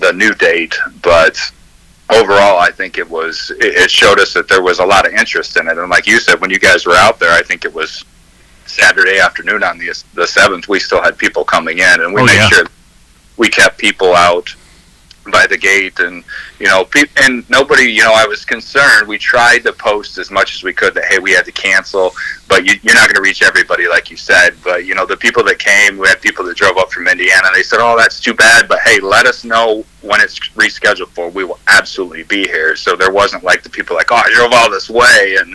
the 0.00 0.12
new 0.14 0.34
date, 0.34 0.76
but 1.02 1.38
overall, 2.10 2.58
I 2.58 2.70
think 2.70 2.98
it 2.98 3.08
was 3.08 3.50
it 3.60 3.90
showed 3.90 4.18
us 4.20 4.32
that 4.34 4.48
there 4.48 4.62
was 4.62 4.78
a 4.78 4.86
lot 4.86 5.06
of 5.06 5.12
interest 5.14 5.56
in 5.56 5.68
it. 5.68 5.78
And 5.78 5.88
like 5.90 6.06
you 6.06 6.18
said, 6.20 6.40
when 6.40 6.50
you 6.50 6.58
guys 6.58 6.86
were 6.86 6.94
out 6.96 7.18
there, 7.18 7.32
I 7.32 7.42
think 7.42 7.64
it 7.64 7.74
was 7.74 8.04
Saturday 8.66 9.18
afternoon 9.18 9.62
on 9.62 9.78
the 9.78 9.92
the 10.14 10.26
seventh. 10.26 10.68
We 10.68 10.80
still 10.80 11.02
had 11.02 11.16
people 11.18 11.44
coming 11.44 11.78
in, 11.78 12.00
and 12.00 12.12
we 12.14 12.20
Oh, 12.22 12.26
made 12.26 12.34
yeah. 12.36 12.48
sure 12.48 12.64
we 13.36 13.48
kept 13.48 13.78
people 13.78 14.14
out 14.14 14.54
by 15.32 15.46
the 15.46 15.56
gate 15.56 15.98
and 16.00 16.22
you 16.60 16.66
know 16.66 16.84
pe- 16.84 17.08
and 17.22 17.48
nobody 17.48 17.84
you 17.84 18.02
know 18.02 18.12
i 18.14 18.26
was 18.26 18.44
concerned 18.44 19.08
we 19.08 19.16
tried 19.16 19.60
to 19.60 19.72
post 19.72 20.18
as 20.18 20.30
much 20.30 20.54
as 20.54 20.62
we 20.62 20.70
could 20.70 20.92
that 20.92 21.06
hey 21.06 21.18
we 21.18 21.32
had 21.32 21.46
to 21.46 21.50
cancel 21.52 22.12
but 22.46 22.66
you, 22.66 22.74
you're 22.82 22.94
not 22.94 23.08
going 23.08 23.14
to 23.14 23.22
reach 23.22 23.42
everybody 23.42 23.88
like 23.88 24.10
you 24.10 24.18
said 24.18 24.50
but 24.62 24.84
you 24.84 24.94
know 24.94 25.06
the 25.06 25.16
people 25.16 25.42
that 25.42 25.58
came 25.58 25.96
we 25.96 26.06
had 26.06 26.20
people 26.20 26.44
that 26.44 26.54
drove 26.58 26.76
up 26.76 26.92
from 26.92 27.08
indiana 27.08 27.48
they 27.54 27.62
said 27.62 27.78
oh 27.80 27.96
that's 27.96 28.20
too 28.20 28.34
bad 28.34 28.68
but 28.68 28.78
hey 28.80 29.00
let 29.00 29.24
us 29.24 29.44
know 29.44 29.82
when 30.04 30.20
it's 30.20 30.38
rescheduled 30.50 31.08
for 31.08 31.28
we 31.30 31.44
will 31.44 31.58
absolutely 31.66 32.22
be 32.24 32.46
here. 32.46 32.76
So 32.76 32.96
there 32.96 33.12
wasn't 33.12 33.42
like 33.42 33.62
the 33.62 33.70
people 33.70 33.96
like 33.96 34.10
oh 34.12 34.16
i 34.16 34.30
drove 34.34 34.52
all 34.52 34.70
this 34.70 34.88
way 34.90 35.36
and 35.38 35.50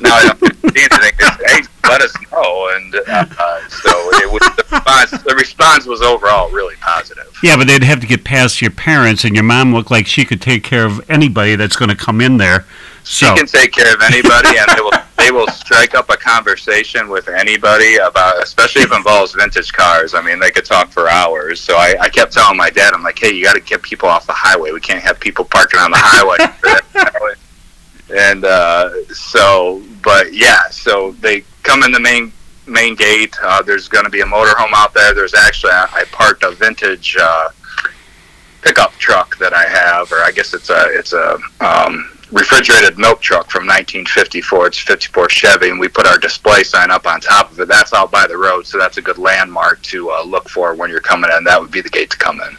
now 0.00 0.14
i 0.14 0.24
don't 0.26 0.38
see 0.40 0.86
anything. 0.90 1.12
It's, 1.18 1.52
hey 1.52 1.74
let 1.88 2.00
us 2.00 2.14
know 2.32 2.70
and 2.74 2.94
uh, 3.06 3.68
so 3.68 3.90
it 3.90 4.32
was 4.32 4.40
the 4.56 4.64
response 4.70 5.10
the 5.22 5.34
response 5.34 5.86
was 5.86 6.00
overall 6.02 6.50
really 6.50 6.76
positive. 6.76 7.24
Yeah, 7.42 7.56
but 7.56 7.66
they'd 7.66 7.82
have 7.82 8.00
to 8.00 8.06
get 8.06 8.24
past 8.24 8.62
your 8.62 8.70
parents, 8.70 9.24
and 9.24 9.34
your 9.34 9.44
mom 9.44 9.74
looked 9.74 9.90
like 9.90 10.06
she 10.06 10.24
could 10.24 10.40
take 10.40 10.64
care 10.64 10.86
of 10.86 11.08
anybody 11.10 11.56
that's 11.56 11.76
going 11.76 11.90
to 11.90 11.96
come 11.96 12.20
in 12.20 12.38
there. 12.38 12.64
She 13.04 13.26
So, 13.26 13.34
can 13.36 13.46
take 13.46 13.72
care 13.72 13.94
of 13.94 14.00
anybody, 14.00 14.56
and 14.58 14.66
they 14.74 14.80
will 14.80 14.90
they 15.18 15.30
will 15.30 15.46
strike 15.48 15.94
up 15.94 16.10
a 16.10 16.16
conversation 16.16 17.08
with 17.08 17.28
anybody 17.28 17.96
about, 17.96 18.42
especially 18.42 18.82
if 18.82 18.92
it 18.92 18.96
involves 18.96 19.32
vintage 19.32 19.72
cars. 19.72 20.14
I 20.14 20.22
mean, 20.22 20.38
they 20.40 20.50
could 20.50 20.64
talk 20.64 20.90
for 20.90 21.08
hours. 21.08 21.60
So 21.60 21.76
I, 21.76 21.94
I 22.00 22.08
kept 22.08 22.32
telling 22.32 22.56
my 22.56 22.70
dad, 22.70 22.94
I'm 22.94 23.02
like, 23.02 23.18
hey, 23.18 23.32
you 23.32 23.44
got 23.44 23.54
to 23.54 23.60
get 23.60 23.82
people 23.82 24.08
off 24.08 24.26
the 24.26 24.32
highway. 24.32 24.72
We 24.72 24.80
can't 24.80 25.02
have 25.02 25.20
people 25.20 25.44
parking 25.44 25.80
on 25.80 25.90
the 25.90 25.98
highway. 26.00 27.34
and 28.14 28.44
uh, 28.44 29.04
so, 29.12 29.82
but 30.02 30.32
yeah, 30.32 30.68
so 30.70 31.12
they 31.20 31.44
come 31.62 31.82
in 31.82 31.92
the 31.92 32.00
main 32.00 32.32
main 32.66 32.94
gate. 32.94 33.36
Uh, 33.42 33.62
there's 33.62 33.86
going 33.88 34.04
to 34.04 34.10
be 34.10 34.20
a 34.22 34.26
motorhome 34.26 34.72
out 34.74 34.94
there. 34.94 35.14
There's 35.14 35.34
actually 35.34 35.72
I, 35.72 35.88
I 35.92 36.04
parked 36.10 36.42
a 36.42 36.52
vintage. 36.52 37.16
Uh, 37.20 37.50
pickup 38.62 38.92
truck 38.92 39.36
that 39.36 39.52
I 39.52 39.64
have, 39.68 40.10
or 40.10 40.20
I 40.20 40.30
guess 40.30 40.54
it's 40.54 40.70
a 40.70 40.86
it's 40.88 41.12
a 41.12 41.38
um, 41.60 42.10
refrigerated 42.32 42.98
milk 42.98 43.20
truck 43.20 43.50
from 43.50 43.66
1954. 43.66 44.66
It's 44.68 44.78
54 44.78 45.28
Chevy, 45.28 45.70
and 45.70 45.78
we 45.78 45.88
put 45.88 46.06
our 46.06 46.18
display 46.18 46.62
sign 46.62 46.90
up 46.90 47.06
on 47.06 47.20
top 47.20 47.50
of 47.50 47.60
it. 47.60 47.68
That's 47.68 47.92
out 47.92 48.10
by 48.10 48.26
the 48.26 48.36
road, 48.36 48.66
so 48.66 48.78
that's 48.78 48.96
a 48.96 49.02
good 49.02 49.18
landmark 49.18 49.82
to 49.82 50.10
uh, 50.10 50.24
look 50.24 50.48
for 50.48 50.74
when 50.74 50.90
you're 50.90 51.00
coming 51.00 51.30
in. 51.36 51.44
That 51.44 51.60
would 51.60 51.70
be 51.70 51.80
the 51.80 51.90
gate 51.90 52.10
to 52.10 52.18
come 52.18 52.40
in. 52.40 52.56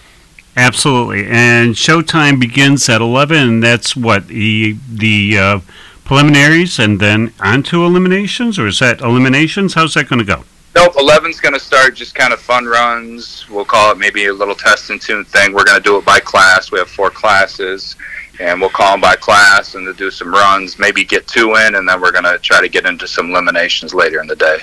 absolutely. 0.58 1.28
And 1.28 1.76
showtime 1.76 2.40
begins 2.40 2.88
at 2.90 3.02
11, 3.02 3.38
and 3.38 3.64
that's 3.64 3.96
what, 3.96 4.28
the, 4.28 4.78
the 4.90 5.38
uh, 5.38 5.60
preliminaries 6.06 6.80
and 6.80 7.00
then 7.02 7.34
on 7.42 7.64
to 7.64 7.84
eliminations? 7.84 8.58
Or 8.58 8.68
is 8.68 8.80
that 8.80 9.02
eliminations? 9.02 9.74
How's 9.74 9.96
that 9.96 10.08
going 10.08 10.20
to 10.20 10.26
go? 10.26 10.44
Nope, 10.76 10.94
11's 10.94 11.40
going 11.40 11.54
to 11.54 11.60
start 11.60 11.96
just 11.96 12.16
kind 12.16 12.32
of 12.32 12.40
fun 12.40 12.66
runs. 12.66 13.50
We'll 13.50 13.66
call 13.66 13.92
it 13.92 13.98
maybe 13.98 14.28
a 14.28 14.34
little 14.34 14.56
test 14.56 14.90
and 14.90 15.02
tune 15.02 15.26
thing. 15.26 15.54
We're 15.54 15.64
going 15.64 15.82
to 15.82 15.84
do 15.84 15.98
it 15.98 16.06
by 16.06 16.20
class. 16.20 16.72
We 16.72 16.80
have 16.80 16.90
four 16.90 17.10
classes, 17.10 17.96
and 18.40 18.60
we'll 18.60 18.70
call 18.70 18.92
them 18.92 19.02
by 19.02 19.16
class 19.16 19.76
and 19.76 19.86
to 19.86 19.94
do 19.94 20.12
some 20.12 20.32
runs, 20.32 20.78
maybe 20.80 21.04
get 21.04 21.28
two 21.28 21.56
in, 21.56 21.76
and 21.76 21.88
then 21.88 22.02
we're 22.02 22.12
going 22.12 22.24
to 22.26 22.38
try 22.40 22.62
to 22.62 22.70
get 22.70 22.86
into 22.86 23.08
some 23.08 23.30
eliminations 23.30 23.94
later 23.94 24.20
in 24.22 24.28
the 24.28 24.36
day. 24.36 24.60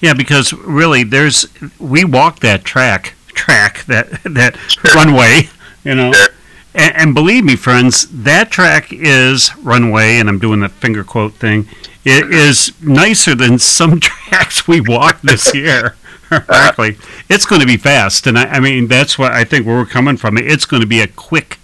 Yeah, 0.00 0.14
because 0.14 0.52
really, 0.52 1.04
there's 1.04 1.46
we 1.78 2.04
walked 2.04 2.40
that 2.42 2.64
track, 2.64 3.14
track 3.28 3.84
that 3.86 4.22
that 4.24 4.56
runway, 4.94 5.48
you 5.84 5.94
know, 5.94 6.12
Sure. 6.12 6.28
and, 6.74 6.94
and 6.96 7.14
believe 7.14 7.44
me, 7.44 7.56
friends, 7.56 8.06
that 8.22 8.50
track 8.50 8.88
is 8.92 9.54
runway, 9.58 10.18
and 10.18 10.28
I'm 10.28 10.38
doing 10.38 10.60
the 10.60 10.68
finger 10.68 11.04
quote 11.04 11.34
thing. 11.34 11.66
It 12.04 12.30
is 12.30 12.72
nicer 12.82 13.34
than 13.34 13.58
some 13.58 13.98
tracks 14.00 14.68
we 14.68 14.80
walked 14.80 15.22
this 15.24 15.54
year. 15.54 15.96
Frankly, 16.28 16.96
it's 17.30 17.46
going 17.46 17.60
to 17.60 17.66
be 17.66 17.76
fast, 17.78 18.26
and 18.26 18.38
I, 18.38 18.44
I 18.44 18.60
mean 18.60 18.88
that's 18.88 19.18
what 19.18 19.32
I 19.32 19.44
think 19.44 19.64
where 19.66 19.76
we're 19.76 19.86
coming 19.86 20.16
from. 20.18 20.36
It's 20.36 20.66
going 20.66 20.82
to 20.82 20.86
be 20.88 21.00
a 21.00 21.06
quick. 21.06 21.58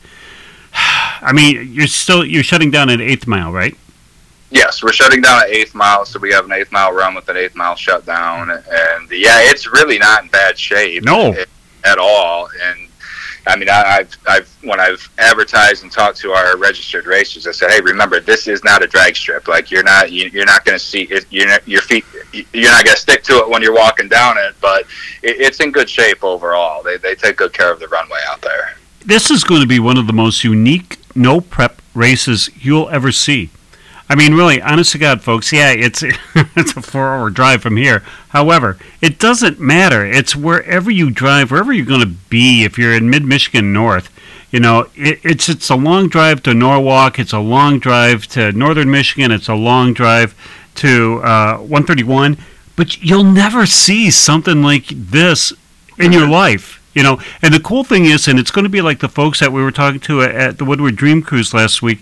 I 1.22 1.32
mean, 1.32 1.72
you're 1.72 1.86
still 1.86 2.24
you're 2.24 2.42
shutting 2.42 2.70
down 2.70 2.90
at 2.90 3.00
eighth 3.00 3.26
mile, 3.26 3.52
right? 3.52 3.76
Yes, 4.50 4.82
we're 4.82 4.92
shutting 4.92 5.20
down 5.20 5.42
at 5.42 5.50
eighth 5.50 5.74
mile, 5.74 6.04
so 6.04 6.18
we 6.18 6.32
have 6.32 6.44
an 6.44 6.52
eighth 6.52 6.72
mile 6.72 6.92
run 6.92 7.14
with 7.14 7.28
an 7.28 7.36
eighth 7.36 7.54
mile 7.54 7.76
shutdown, 7.76 8.50
and 8.50 9.10
yeah, 9.10 9.38
it's 9.42 9.66
really 9.72 9.98
not 9.98 10.24
in 10.24 10.28
bad 10.30 10.58
shape. 10.58 11.04
No. 11.04 11.34
at 11.84 11.98
all. 11.98 12.48
And 12.62 12.88
I 13.46 13.56
mean, 13.56 13.68
I, 13.70 13.82
I've, 13.82 14.18
I've 14.26 14.56
when 14.62 14.80
I've 14.80 15.08
advertised 15.18 15.82
and 15.82 15.90
talked 15.90 16.18
to 16.18 16.32
our 16.32 16.56
registered 16.56 17.06
racers, 17.06 17.46
I 17.46 17.52
said, 17.52 17.70
hey, 17.70 17.80
remember, 17.80 18.20
this 18.20 18.46
is 18.46 18.62
not 18.64 18.82
a 18.82 18.86
drag 18.86 19.16
strip. 19.16 19.48
Like 19.48 19.70
you're 19.70 19.82
not 19.82 20.12
you, 20.12 20.28
you're 20.28 20.46
not 20.46 20.64
going 20.64 20.78
to 20.78 20.84
see 20.84 21.02
it. 21.02 21.26
You're 21.30 21.48
not, 21.48 21.66
your 21.66 21.82
feet. 21.82 22.04
You're 22.32 22.70
not 22.70 22.84
going 22.84 22.94
to 22.94 23.00
stick 23.00 23.22
to 23.24 23.38
it 23.38 23.48
when 23.48 23.62
you're 23.62 23.74
walking 23.74 24.08
down 24.08 24.36
it, 24.38 24.54
but 24.60 24.82
it, 25.22 25.40
it's 25.40 25.60
in 25.60 25.72
good 25.72 25.88
shape 25.88 26.22
overall. 26.22 26.82
They 26.82 26.96
they 26.96 27.14
take 27.14 27.36
good 27.36 27.52
care 27.52 27.72
of 27.72 27.80
the 27.80 27.88
runway 27.88 28.20
out 28.28 28.42
there. 28.42 28.76
this 29.04 29.30
is 29.30 29.44
going 29.44 29.62
to 29.62 29.66
be 29.66 29.78
one 29.78 29.96
of 29.96 30.06
the 30.06 30.12
most 30.12 30.44
unique 30.44 30.99
no 31.14 31.40
prep 31.40 31.80
races 31.94 32.50
you'll 32.60 32.88
ever 32.90 33.12
see. 33.12 33.50
I 34.08 34.16
mean, 34.16 34.34
really, 34.34 34.60
honest 34.60 34.90
to 34.92 34.98
God, 34.98 35.22
folks, 35.22 35.52
yeah, 35.52 35.70
it's 35.70 36.02
it's 36.34 36.76
a 36.76 36.82
four-hour 36.82 37.30
drive 37.30 37.62
from 37.62 37.76
here. 37.76 38.02
However, 38.30 38.76
it 39.00 39.20
doesn't 39.20 39.60
matter. 39.60 40.04
It's 40.04 40.34
wherever 40.34 40.90
you 40.90 41.10
drive, 41.10 41.52
wherever 41.52 41.72
you're 41.72 41.86
going 41.86 42.00
to 42.00 42.06
be. 42.06 42.64
If 42.64 42.76
you're 42.76 42.92
in 42.92 43.08
mid-Michigan 43.08 43.72
North, 43.72 44.10
you 44.50 44.58
know, 44.58 44.88
it, 44.96 45.20
it's 45.22 45.48
it's 45.48 45.70
a 45.70 45.76
long 45.76 46.08
drive 46.08 46.42
to 46.42 46.54
Norwalk. 46.54 47.20
It's 47.20 47.32
a 47.32 47.38
long 47.38 47.78
drive 47.78 48.26
to 48.28 48.50
Northern 48.50 48.90
Michigan. 48.90 49.30
It's 49.30 49.48
a 49.48 49.54
long 49.54 49.92
drive 49.92 50.34
to 50.76 51.20
uh, 51.22 51.58
131. 51.58 52.36
But 52.74 53.00
you'll 53.02 53.24
never 53.24 53.64
see 53.64 54.10
something 54.10 54.62
like 54.62 54.86
this 54.88 55.52
in 55.98 56.12
your 56.12 56.28
life. 56.28 56.79
You 56.94 57.04
know, 57.04 57.20
and 57.40 57.54
the 57.54 57.60
cool 57.60 57.84
thing 57.84 58.06
is, 58.06 58.26
and 58.26 58.38
it's 58.38 58.50
going 58.50 58.64
to 58.64 58.68
be 58.68 58.82
like 58.82 58.98
the 58.98 59.08
folks 59.08 59.38
that 59.40 59.52
we 59.52 59.62
were 59.62 59.70
talking 59.70 60.00
to 60.00 60.22
at 60.22 60.58
the 60.58 60.64
Woodward 60.64 60.96
Dream 60.96 61.22
Cruise 61.22 61.54
last 61.54 61.82
week. 61.82 62.00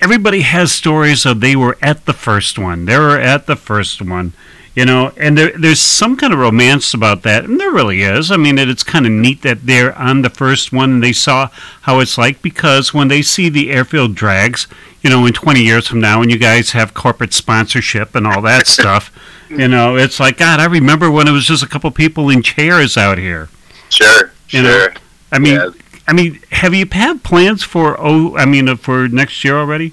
Everybody 0.00 0.40
has 0.40 0.72
stories 0.72 1.26
of 1.26 1.40
they 1.40 1.56
were 1.56 1.76
at 1.82 2.06
the 2.06 2.12
first 2.14 2.58
one. 2.58 2.86
They 2.86 2.98
were 2.98 3.18
at 3.18 3.46
the 3.46 3.56
first 3.56 4.00
one, 4.00 4.32
you 4.74 4.86
know, 4.86 5.12
and 5.18 5.36
there, 5.36 5.52
there's 5.56 5.80
some 5.80 6.16
kind 6.16 6.32
of 6.32 6.38
romance 6.38 6.94
about 6.94 7.22
that, 7.22 7.44
and 7.44 7.60
there 7.60 7.70
really 7.70 8.02
is. 8.02 8.30
I 8.30 8.38
mean, 8.38 8.58
it, 8.58 8.70
it's 8.70 8.82
kind 8.82 9.04
of 9.04 9.12
neat 9.12 9.42
that 9.42 9.66
they're 9.66 9.96
on 9.98 10.22
the 10.22 10.30
first 10.30 10.72
one 10.72 10.92
and 10.92 11.02
they 11.02 11.12
saw 11.12 11.48
how 11.82 12.00
it's 12.00 12.16
like 12.16 12.40
because 12.40 12.94
when 12.94 13.08
they 13.08 13.20
see 13.20 13.50
the 13.50 13.70
airfield 13.70 14.14
drags, 14.14 14.66
you 15.02 15.10
know, 15.10 15.26
in 15.26 15.34
20 15.34 15.60
years 15.62 15.86
from 15.86 16.00
now, 16.00 16.20
when 16.20 16.30
you 16.30 16.38
guys 16.38 16.70
have 16.70 16.94
corporate 16.94 17.34
sponsorship 17.34 18.14
and 18.14 18.26
all 18.26 18.40
that 18.40 18.66
stuff, 18.78 19.12
you 19.50 19.68
know, 19.68 19.96
it's 19.96 20.18
like 20.18 20.38
God. 20.38 20.60
I 20.60 20.64
remember 20.64 21.10
when 21.10 21.28
it 21.28 21.32
was 21.32 21.44
just 21.44 21.62
a 21.62 21.68
couple 21.68 21.90
people 21.90 22.30
in 22.30 22.42
chairs 22.42 22.96
out 22.96 23.18
here. 23.18 23.50
Sure, 23.92 24.32
You 24.50 24.62
know, 24.62 24.70
sure. 24.70 24.94
I 25.30 25.38
mean, 25.38 25.54
Yeah. 25.54 25.70
I 26.08 26.12
mean, 26.14 26.40
have 26.50 26.74
you 26.74 26.86
had 26.90 27.22
plans 27.22 27.62
for 27.62 27.96
oh, 27.98 28.36
I 28.36 28.44
mean, 28.44 28.68
uh, 28.68 28.76
for 28.76 29.06
next 29.08 29.44
year 29.44 29.56
already? 29.56 29.92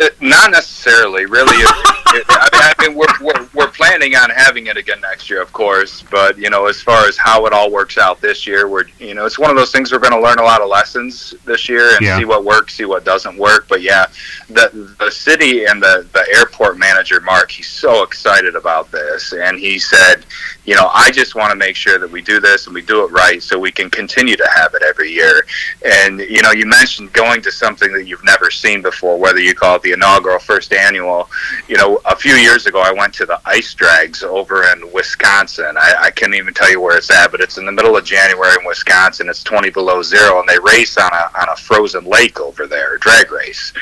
Uh, 0.00 0.08
Not 0.20 0.50
necessarily, 0.52 1.26
really. 1.26 1.56
It- 2.14 2.16
it- 2.20 2.24
I 2.28 2.48
mean, 2.52 2.62
I 2.78 2.88
mean 2.88 2.96
we're, 2.96 3.06
we're, 3.20 3.48
we're 3.54 3.70
planning 3.70 4.14
on 4.16 4.30
having 4.30 4.66
it 4.68 4.76
again 4.76 5.00
next 5.00 5.28
year, 5.30 5.40
of 5.42 5.52
course. 5.52 6.02
But 6.10 6.38
you 6.38 6.50
know, 6.50 6.66
as 6.66 6.80
far 6.80 7.06
as 7.06 7.16
how 7.16 7.46
it 7.46 7.52
all 7.52 7.70
works 7.70 7.98
out 7.98 8.20
this 8.20 8.46
year, 8.46 8.68
we're 8.68 8.84
you 8.98 9.14
know, 9.14 9.26
it's 9.26 9.38
one 9.38 9.50
of 9.50 9.56
those 9.56 9.72
things 9.72 9.92
we're 9.92 9.98
going 9.98 10.12
to 10.14 10.20
learn 10.20 10.38
a 10.38 10.42
lot 10.42 10.60
of 10.62 10.68
lessons 10.68 11.34
this 11.44 11.68
year 11.68 11.90
and 11.96 12.00
Yeah. 12.04 12.18
see 12.18 12.24
what 12.24 12.44
works, 12.44 12.74
see 12.74 12.84
what 12.84 13.04
doesn't 13.04 13.36
work. 13.36 13.66
But 13.68 13.82
yeah, 13.82 14.06
the 14.48 14.94
the 14.98 15.10
city 15.10 15.64
and 15.64 15.82
the 15.82 16.06
the 16.12 16.26
airport 16.36 16.78
manager, 16.78 17.20
Mark, 17.20 17.50
he's 17.50 17.68
so 17.68 18.02
excited 18.02 18.54
about 18.56 18.90
this, 18.92 19.32
and 19.32 19.58
he 19.58 19.78
said, 19.78 20.24
you 20.64 20.74
know, 20.74 20.90
I 20.92 21.10
just 21.10 21.34
want 21.34 21.50
to 21.50 21.56
make 21.56 21.76
sure 21.76 21.98
that 21.98 22.10
we 22.10 22.22
do 22.22 22.40
this 22.40 22.66
and 22.66 22.74
we 22.74 22.82
do 22.82 23.04
it 23.04 23.10
right, 23.12 23.42
so 23.42 23.58
we 23.58 23.70
can 23.70 23.88
continue 23.90 24.36
to 24.36 24.48
have 24.56 24.74
it 24.74 24.82
every 24.82 25.10
year. 25.10 25.46
And 25.84 26.20
you 26.20 26.42
know, 26.42 26.52
you 26.52 26.66
mentioned 26.66 27.12
going 27.12 27.42
to 27.42 27.52
something 27.52 27.92
that 27.92 28.04
you've 28.06 28.24
never 28.24 28.50
seen 28.50 28.82
before, 28.82 29.18
whether 29.18 29.40
you 29.40 29.54
call 29.54 29.76
it 29.76 29.82
the 29.82 29.92
inaugural 29.92 30.38
first 30.38 30.72
annual. 30.72 31.28
You 31.68 31.76
know, 31.76 31.95
a 32.04 32.16
few 32.16 32.34
years 32.34 32.66
ago, 32.66 32.80
I 32.80 32.92
went 32.92 33.14
to 33.14 33.26
the 33.26 33.40
ice 33.44 33.74
drags 33.74 34.22
over 34.22 34.64
in 34.72 34.92
Wisconsin. 34.92 35.76
I, 35.76 35.94
I 36.04 36.10
can't 36.10 36.34
even 36.34 36.54
tell 36.54 36.70
you 36.70 36.80
where 36.80 36.96
it's 36.96 37.10
at, 37.10 37.30
but 37.30 37.40
it's 37.40 37.58
in 37.58 37.66
the 37.66 37.72
middle 37.72 37.96
of 37.96 38.04
January 38.04 38.54
in 38.60 38.66
Wisconsin. 38.66 39.28
It's 39.28 39.42
20 39.42 39.70
below 39.70 40.02
zero, 40.02 40.40
and 40.40 40.48
they 40.48 40.58
race 40.58 40.96
on 40.96 41.10
a 41.12 41.30
on 41.40 41.48
a 41.48 41.56
frozen 41.56 42.04
lake 42.04 42.40
over 42.40 42.66
there, 42.66 42.98
drag 42.98 43.30
race. 43.32 43.72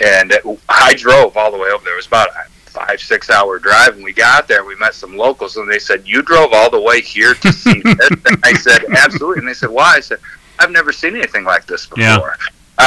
And 0.00 0.32
it, 0.32 0.42
I 0.68 0.94
drove 0.94 1.36
all 1.36 1.50
the 1.50 1.58
way 1.58 1.70
over 1.70 1.84
there. 1.84 1.94
It 1.94 1.96
was 1.96 2.06
about 2.06 2.28
a 2.30 2.48
five 2.70 3.00
six 3.00 3.30
hour 3.30 3.58
drive, 3.58 3.96
and 3.96 4.04
we 4.04 4.12
got 4.12 4.48
there. 4.48 4.64
We 4.64 4.76
met 4.76 4.94
some 4.94 5.16
locals, 5.16 5.56
and 5.56 5.70
they 5.70 5.78
said, 5.78 6.06
"You 6.06 6.22
drove 6.22 6.52
all 6.52 6.70
the 6.70 6.80
way 6.80 7.00
here 7.00 7.34
to 7.34 7.52
see 7.52 7.80
this?" 7.80 8.10
And 8.10 8.38
I 8.44 8.54
said, 8.54 8.84
"Absolutely." 8.96 9.40
And 9.40 9.48
they 9.48 9.54
said, 9.54 9.70
"Why?" 9.70 9.94
I 9.96 10.00
said, 10.00 10.20
"I've 10.58 10.70
never 10.70 10.92
seen 10.92 11.16
anything 11.16 11.44
like 11.44 11.66
this 11.66 11.86
before." 11.86 12.02
Yeah. 12.02 12.34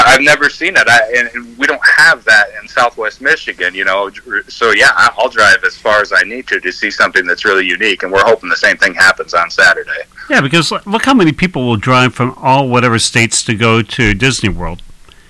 I've 0.05 0.21
never 0.21 0.49
seen 0.49 0.75
it, 0.75 0.87
I, 0.87 0.99
and, 1.17 1.27
and 1.33 1.57
we 1.57 1.67
don't 1.67 1.81
have 1.85 2.23
that 2.25 2.47
in 2.61 2.67
Southwest 2.67 3.21
Michigan, 3.21 3.73
you 3.75 3.85
know. 3.85 4.09
So 4.47 4.71
yeah, 4.71 4.91
I'll 4.95 5.29
drive 5.29 5.63
as 5.65 5.75
far 5.75 6.01
as 6.01 6.11
I 6.13 6.21
need 6.23 6.47
to 6.47 6.59
to 6.59 6.71
see 6.71 6.89
something 6.91 7.25
that's 7.25 7.45
really 7.45 7.65
unique, 7.65 8.03
and 8.03 8.11
we're 8.11 8.23
hoping 8.25 8.49
the 8.49 8.55
same 8.55 8.77
thing 8.77 8.93
happens 8.93 9.33
on 9.33 9.49
Saturday. 9.49 9.91
Yeah, 10.29 10.41
because 10.41 10.71
look 10.85 11.05
how 11.05 11.13
many 11.13 11.31
people 11.31 11.65
will 11.67 11.77
drive 11.77 12.13
from 12.15 12.33
all 12.37 12.69
whatever 12.69 12.97
states 12.99 13.43
to 13.43 13.55
go 13.55 13.81
to 13.81 14.13
Disney 14.13 14.49
World. 14.49 14.81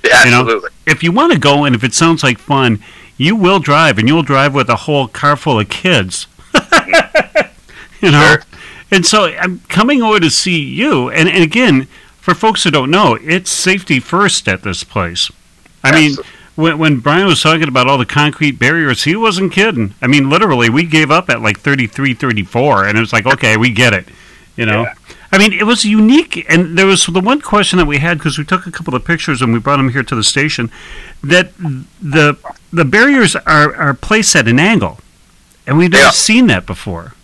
Yeah, 0.04 0.24
You 0.26 0.32
know, 0.32 0.42
absolutely. 0.42 0.70
If 0.86 1.02
you 1.04 1.12
want 1.12 1.34
to 1.34 1.40
go 1.40 1.64
and 1.66 1.74
if 1.76 1.84
it 1.84 1.94
sounds 1.94 2.24
like 2.24 2.38
fun, 2.38 2.84
you 3.18 3.36
will 3.36 3.60
drive, 3.60 3.98
and 3.98 4.08
you'll 4.08 4.24
drive 4.24 4.54
with 4.54 4.70
a 4.70 4.76
whole 4.76 5.08
car 5.08 5.36
full 5.36 5.60
of 5.60 5.70
kids. 5.70 6.28
Mm-hmm. 6.54 7.48
you 8.06 8.12
know, 8.12 8.26
Sure. 8.28 8.44
and 8.92 9.06
so 9.06 9.26
I'm 9.26 9.60
coming 9.70 10.02
over 10.02 10.20
to 10.20 10.30
see 10.30 10.60
you, 10.62 11.10
and, 11.10 11.30
and 11.30 11.44
again, 11.44 11.88
for 12.24 12.34
folks 12.34 12.64
who 12.64 12.72
don't 12.72 12.90
know, 12.90 13.18
it's 13.22 13.52
safety 13.52 14.00
first 14.00 14.48
at 14.48 14.64
this 14.64 14.86
place. 14.86 15.30
I 15.84 15.92
mean, 15.92 16.16
when, 16.56 16.78
when 16.80 17.00
Brian 17.00 17.28
was 17.28 17.42
talking 17.44 17.68
about 17.68 17.86
all 17.88 17.98
the 17.98 18.06
concrete 18.06 18.52
barriers, 18.58 19.04
he 19.04 19.14
wasn't 19.18 19.52
kidding. 19.52 19.94
I 20.02 20.08
mean, 20.08 20.30
literally, 20.30 20.70
we 20.70 20.84
gave 20.86 21.12
up 21.12 21.30
at 21.30 21.42
like 21.42 21.60
33, 21.60 22.14
34, 22.14 22.86
and 22.86 22.98
it 22.98 23.02
was 23.02 23.12
like, 23.12 23.26
okay, 23.26 23.58
we 23.58 23.72
get 23.72 23.92
it. 23.94 24.08
You 24.56 24.66
know? 24.66 24.84
Yeah. 24.84 24.94
I 25.34 25.38
mean, 25.38 25.52
it 25.52 25.66
was 25.66 25.84
unique, 25.84 26.46
and 26.48 26.78
there 26.78 26.86
was 26.86 27.06
the 27.08 27.20
one 27.20 27.42
question 27.42 27.78
that 27.80 27.88
we 27.88 27.98
had 27.98 28.20
because 28.20 28.38
we 28.38 28.46
took 28.46 28.66
a 28.68 28.72
couple 28.72 28.96
of 28.96 29.04
pictures 29.04 29.42
and 29.42 29.52
we 29.52 29.60
brought 29.60 29.78
them 29.78 29.90
here 29.90 30.04
to 30.04 30.16
the 30.16 30.24
station. 30.24 30.72
That 31.22 31.52
the 31.58 32.38
the 32.72 32.86
barriers 32.86 33.36
are, 33.36 33.76
are 33.76 33.94
placed 33.96 34.34
at 34.38 34.48
an 34.48 34.60
angle, 34.60 35.00
and 35.68 35.78
we've 35.78 35.92
never 35.92 36.06
Yeah. 36.06 36.12
seen 36.12 36.48
that 36.48 36.66
before. 36.66 37.16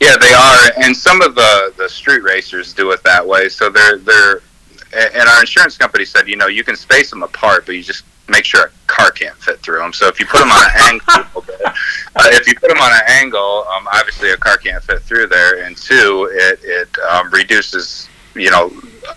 Yeah, 0.00 0.16
they 0.16 0.32
are, 0.32 0.84
and 0.84 0.96
some 0.96 1.20
of 1.22 1.34
the 1.34 1.72
the 1.76 1.88
street 1.88 2.22
racers 2.22 2.72
do 2.72 2.90
it 2.92 3.02
that 3.02 3.26
way. 3.26 3.48
So 3.48 3.70
they're 3.70 3.98
they're, 3.98 4.40
and 4.92 5.28
our 5.28 5.40
insurance 5.40 5.76
company 5.76 6.04
said, 6.04 6.28
you 6.28 6.36
know, 6.36 6.46
you 6.46 6.64
can 6.64 6.76
space 6.76 7.10
them 7.10 7.22
apart, 7.22 7.66
but 7.66 7.74
you 7.74 7.82
just 7.82 8.04
make 8.28 8.44
sure 8.44 8.66
a 8.66 8.70
car 8.86 9.10
can't 9.10 9.36
fit 9.36 9.60
through 9.60 9.78
them. 9.78 9.92
So 9.92 10.08
if 10.08 10.18
you 10.18 10.26
put 10.26 10.38
them 10.38 10.50
on 10.50 10.64
an 10.64 10.70
angle, 11.16 11.42
bit, 11.42 11.60
uh, 11.66 12.28
if 12.32 12.46
you 12.46 12.54
put 12.54 12.68
them 12.68 12.78
on 12.78 12.92
an 12.92 13.02
angle, 13.06 13.66
um, 13.68 13.86
obviously 13.92 14.30
a 14.30 14.36
car 14.36 14.56
can't 14.56 14.82
fit 14.82 15.00
through 15.02 15.26
there, 15.26 15.64
and 15.64 15.76
two, 15.76 16.28
it 16.32 16.60
it 16.62 16.98
um, 17.10 17.30
reduces, 17.30 18.08
you 18.34 18.50
know, 18.50 18.72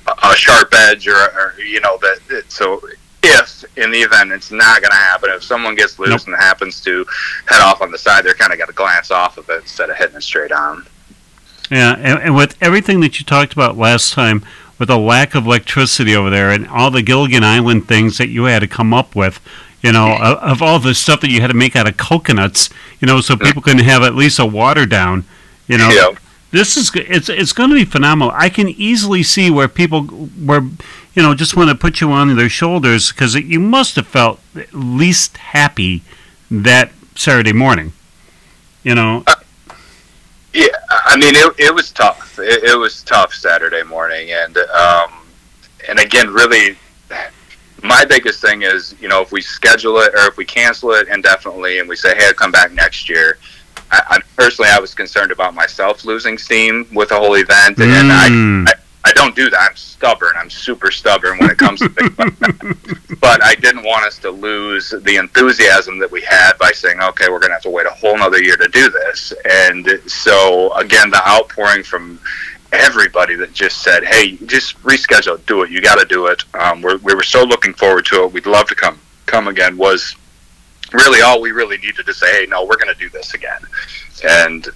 a 0.08 0.28
a 0.28 0.36
sharp 0.36 0.74
edge 0.74 1.08
or, 1.08 1.16
or 1.16 1.56
you 1.60 1.80
know 1.82 1.98
that. 1.98 2.20
It, 2.30 2.52
so 2.52 2.82
if 3.28 3.66
in 3.78 3.92
the 3.92 4.00
event 4.00 4.32
it's 4.32 4.52
not 4.52 4.82
going 4.82 4.92
to 4.92 4.98
happen, 4.98 5.30
if 5.32 5.44
someone 5.44 5.76
gets 5.76 6.00
loose 6.00 6.28
Nope. 6.28 6.28
and 6.28 6.36
happens 6.36 6.82
to 6.82 7.06
head 7.46 7.62
off 7.62 7.82
on 7.82 7.92
the 7.92 7.98
side, 7.98 8.26
they're 8.26 8.34
kind 8.34 8.52
of 8.52 8.60
got 8.60 8.68
to 8.68 8.74
glance 8.74 9.12
off 9.12 9.38
of 9.38 9.50
it 9.50 9.62
instead 9.62 9.90
of 9.90 9.98
hitting 9.98 10.16
it 10.16 10.24
straight 10.24 10.52
on. 10.52 10.86
Yeah, 11.70 11.96
and, 11.96 12.20
and 12.20 12.36
with 12.36 12.56
everything 12.62 13.02
that 13.02 13.20
you 13.20 13.26
talked 13.26 13.54
about 13.54 13.78
last 13.78 14.13
time, 14.13 14.46
with 14.80 14.90
the 14.90 14.98
lack 14.98 15.36
of 15.36 15.46
electricity 15.46 16.16
over 16.16 16.30
there, 16.30 16.52
and 16.52 16.68
all 16.68 16.92
the 16.92 17.02
Gilligan 17.02 17.44
Island 17.44 17.88
things 17.88 18.18
that 18.18 18.30
you 18.30 18.46
had 18.46 18.60
to 18.60 18.68
come 18.68 18.94
up 18.94 19.16
with, 19.16 19.40
you 19.82 19.92
know, 19.92 20.08
mm-hmm. 20.08 20.24
of, 20.24 20.38
of 20.38 20.62
all 20.62 20.80
the 20.80 20.96
stuff 20.96 21.22
that 21.22 21.30
you 21.30 21.42
had 21.42 21.48
to 21.48 21.54
make 21.54 21.76
out 21.76 21.88
of 21.88 21.98
coconuts, 21.98 22.70
you 23.00 23.08
know, 23.08 23.22
so 23.22 23.36
people 23.36 23.62
can 23.62 23.80
have 23.80 24.04
at 24.04 24.16
least 24.16 24.40
a 24.40 24.46
water 24.46 24.86
down, 24.86 25.26
you 25.68 25.78
know. 25.78 25.90
Yeah. 25.90 26.16
This 26.52 26.78
is 26.78 26.92
it's 26.96 27.28
it's 27.30 27.52
going 27.52 27.70
to 27.70 27.76
be 27.76 27.86
phenomenal. 27.86 28.32
I 28.34 28.50
can 28.50 28.70
easily 28.70 29.22
see 29.22 29.52
where 29.52 29.68
people 29.68 30.04
where 30.04 30.62
you 31.14 31.22
know 31.22 31.36
just 31.36 31.58
want 31.58 31.70
to 31.70 31.76
put 31.76 32.00
you 32.00 32.12
on 32.12 32.36
their 32.36 32.50
shoulders 32.50 33.12
because 33.12 33.36
you 33.36 33.60
must 33.60 33.96
have 33.98 34.08
felt 34.08 34.40
least 34.72 35.38
happy 35.38 36.04
that 36.50 36.92
Saturday 37.16 37.54
morning. 37.54 37.92
You 38.84 38.96
know, 38.96 39.26
Yeah, 40.54 40.68
I 40.90 41.18
mean 41.18 41.36
it. 41.36 41.54
It 41.60 41.76
was 41.76 41.92
tough. 41.92 42.40
It, 42.40 42.64
it 42.64 42.78
was 42.78 43.04
tough 43.04 43.34
Saturday 43.34 43.84
morning, 43.84 44.32
and 44.32 44.58
um, 44.58 45.12
and 45.90 46.00
again, 46.00 46.30
really, 46.30 46.78
my 47.84 48.06
biggest 48.06 48.42
thing 48.42 48.62
is 48.62 48.96
you 49.02 49.10
know 49.10 49.22
if 49.22 49.34
we 49.34 49.42
schedule 49.42 49.98
it 49.98 50.14
or 50.16 50.28
if 50.28 50.38
we 50.38 50.46
cancel 50.46 50.92
it 50.94 51.10
indefinitely 51.10 51.80
and 51.80 51.90
we 51.90 51.98
say 51.98 52.16
hey, 52.16 52.32
come 52.34 52.52
back 52.52 52.72
next 52.72 53.10
year. 53.10 53.38
I, 53.91 54.02
I 54.10 54.19
personally, 54.36 54.69
I 54.71 54.80
was 54.80 54.93
concerned 54.93 55.32
about 55.32 55.54
myself 55.54 56.06
losing 56.06 56.38
steam 56.38 56.88
with 56.93 57.10
the 57.10 57.15
whole 57.15 57.36
event, 57.36 57.80
and 57.80 58.10
Mm. 58.10 58.67
I, 58.67 58.71
I 58.71 58.73
I 59.06 59.13
don't 59.13 59.36
do 59.38 59.50
that. 59.50 59.69
I'm 59.69 59.76
stubborn. 59.78 60.34
I'm 60.36 60.50
super 60.50 60.91
stubborn 60.91 61.38
when 61.38 61.50
it 61.50 61.58
comes 61.58 61.80
to 61.80 61.88
things 61.88 62.17
like 62.17 62.38
that. 62.39 62.78
But 63.21 63.41
I 63.41 63.56
didn't 63.56 63.84
want 63.84 64.06
us 64.06 64.17
to 64.19 64.30
lose 64.30 64.89
the 64.89 65.15
enthusiasm 65.15 65.97
that 66.00 66.12
we 66.12 66.21
had 66.21 66.58
by 66.60 66.71
saying, 66.71 67.00
okay, 67.02 67.30
we're 67.30 67.39
going 67.39 67.50
to 67.50 67.54
have 67.54 67.63
to 67.63 67.69
wait 67.69 67.86
a 67.88 67.89
whole 67.91 68.17
nother 68.17 68.41
year 68.43 68.58
to 68.58 68.67
do 68.67 68.89
this. 68.89 69.34
And 69.50 70.02
so, 70.08 70.71
again, 70.73 71.10
the 71.10 71.26
outpouring 71.28 71.84
from 71.84 72.19
everybody 72.73 73.36
that 73.36 73.54
just 73.54 73.82
said, 73.82 74.04
hey, 74.04 74.36
just 74.45 74.78
reschedule, 74.84 75.43
do 75.45 75.63
it. 75.63 75.71
You 75.71 75.82
got 75.82 76.00
to 76.00 76.06
do 76.06 76.28
it. 76.28 76.43
Um, 76.54 76.82
we're, 76.82 76.97
we 76.97 77.15
were 77.15 77.23
so 77.23 77.43
looking 77.43 77.73
forward 77.73 78.06
to 78.08 78.23
it. 78.23 78.34
We'd 78.34 78.45
love 78.45 78.67
to 78.67 78.76
come 78.76 79.00
come 79.26 79.47
again 79.47 79.78
was 79.78 80.15
really 80.98 81.22
all 81.22 81.40
we 81.42 81.52
really 81.52 81.78
needed 81.78 82.06
to 82.06 82.14
say, 82.14 82.32
hey, 82.32 82.46
no, 82.48 82.66
we're 82.66 82.78
going 82.78 82.94
to 82.94 83.00
do 83.00 83.10
this 83.10 83.34
again. 83.34 83.62
And 84.28 84.68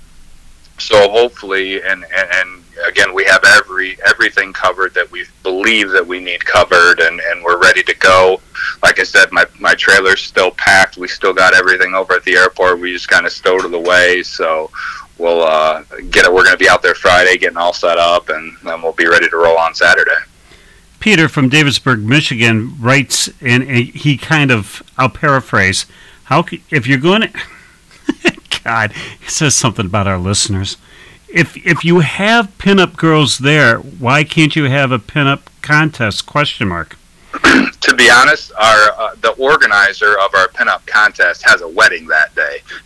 so 0.78 1.10
hopefully, 1.10 1.82
and, 1.82 2.04
and, 2.04 2.30
and 2.34 2.64
again, 2.88 3.14
we 3.14 3.24
have 3.26 3.44
every 3.46 3.98
everything 4.06 4.52
covered 4.54 4.94
that 4.96 5.10
we 5.12 5.26
believe 5.44 5.92
that 5.92 6.06
we 6.06 6.20
need 6.20 6.44
covered, 6.44 7.00
and, 7.00 7.20
and 7.20 7.44
we're 7.44 7.62
ready 7.62 7.84
to 7.84 7.96
go. 7.96 8.42
Like 8.82 9.00
I 9.00 9.04
said, 9.04 9.32
my 9.32 9.46
my 9.60 9.76
trailer's 9.76 10.22
still 10.22 10.52
packed. 10.52 10.98
We 10.98 11.08
still 11.08 11.34
got 11.34 11.54
everything 11.54 11.94
over 11.94 12.14
at 12.14 12.24
the 12.24 12.36
airport. 12.36 12.80
We 12.80 12.94
just 12.94 13.08
kind 13.08 13.26
of 13.26 13.32
stowed 13.32 13.66
it 13.66 13.74
away. 13.74 14.24
So 14.24 14.72
we'll 15.18 15.44
uh, 15.44 15.84
get 16.10 16.26
it. 16.26 16.34
We're 16.34 16.44
going 16.44 16.58
to 16.58 16.58
be 16.58 16.70
out 16.70 16.82
there 16.82 16.96
Friday, 16.96 17.38
getting 17.38 17.58
all 17.58 17.74
set 17.74 17.98
up, 17.98 18.30
and 18.30 18.56
then 18.64 18.82
we'll 18.82 18.94
be 18.94 19.08
ready 19.08 19.30
to 19.30 19.38
roll 19.38 19.58
on 19.58 19.76
Saturday. 19.76 20.12
Peter 21.00 21.28
from 21.28 21.50
Davisburg, 21.50 22.04
Michigan, 22.04 22.76
writes, 22.80 23.28
and 23.42 23.64
he 23.64 24.18
kind 24.18 24.52
of, 24.52 24.84
I'll 25.00 25.10
paraphrase, 25.10 25.88
how 26.32 26.46
if 26.70 26.88
you're 26.88 26.98
going 26.98 27.22
to, 28.24 28.41
God, 28.63 28.94
he 28.94 29.30
says 29.30 29.54
something 29.54 29.86
about 29.86 30.08
our 30.08 30.17
listeners. 30.17 30.78
If 31.28 31.58
if 31.58 31.84
you 31.84 32.00
have 32.00 32.58
pinup 32.58 32.96
girls 32.96 33.39
there, 33.39 33.80
why 33.80 34.24
can't 34.24 34.56
you 34.56 34.65
have 34.65 34.94
a 34.94 35.00
pinup 35.00 35.41
contest? 35.62 36.26
Question 36.26 36.70
mark. 36.70 36.98
to 37.82 37.96
be 37.98 38.10
honest, 38.10 38.54
our 38.54 38.91
uh, 38.98 39.15
the 39.22 39.32
organizer 39.38 40.17
of 40.20 40.34
our 40.34 40.48
pinup 40.50 40.86
contest 40.86 41.44
has 41.44 41.62
a 41.62 41.67
wedding 41.67 42.08
that 42.08 42.34
day 42.34 42.60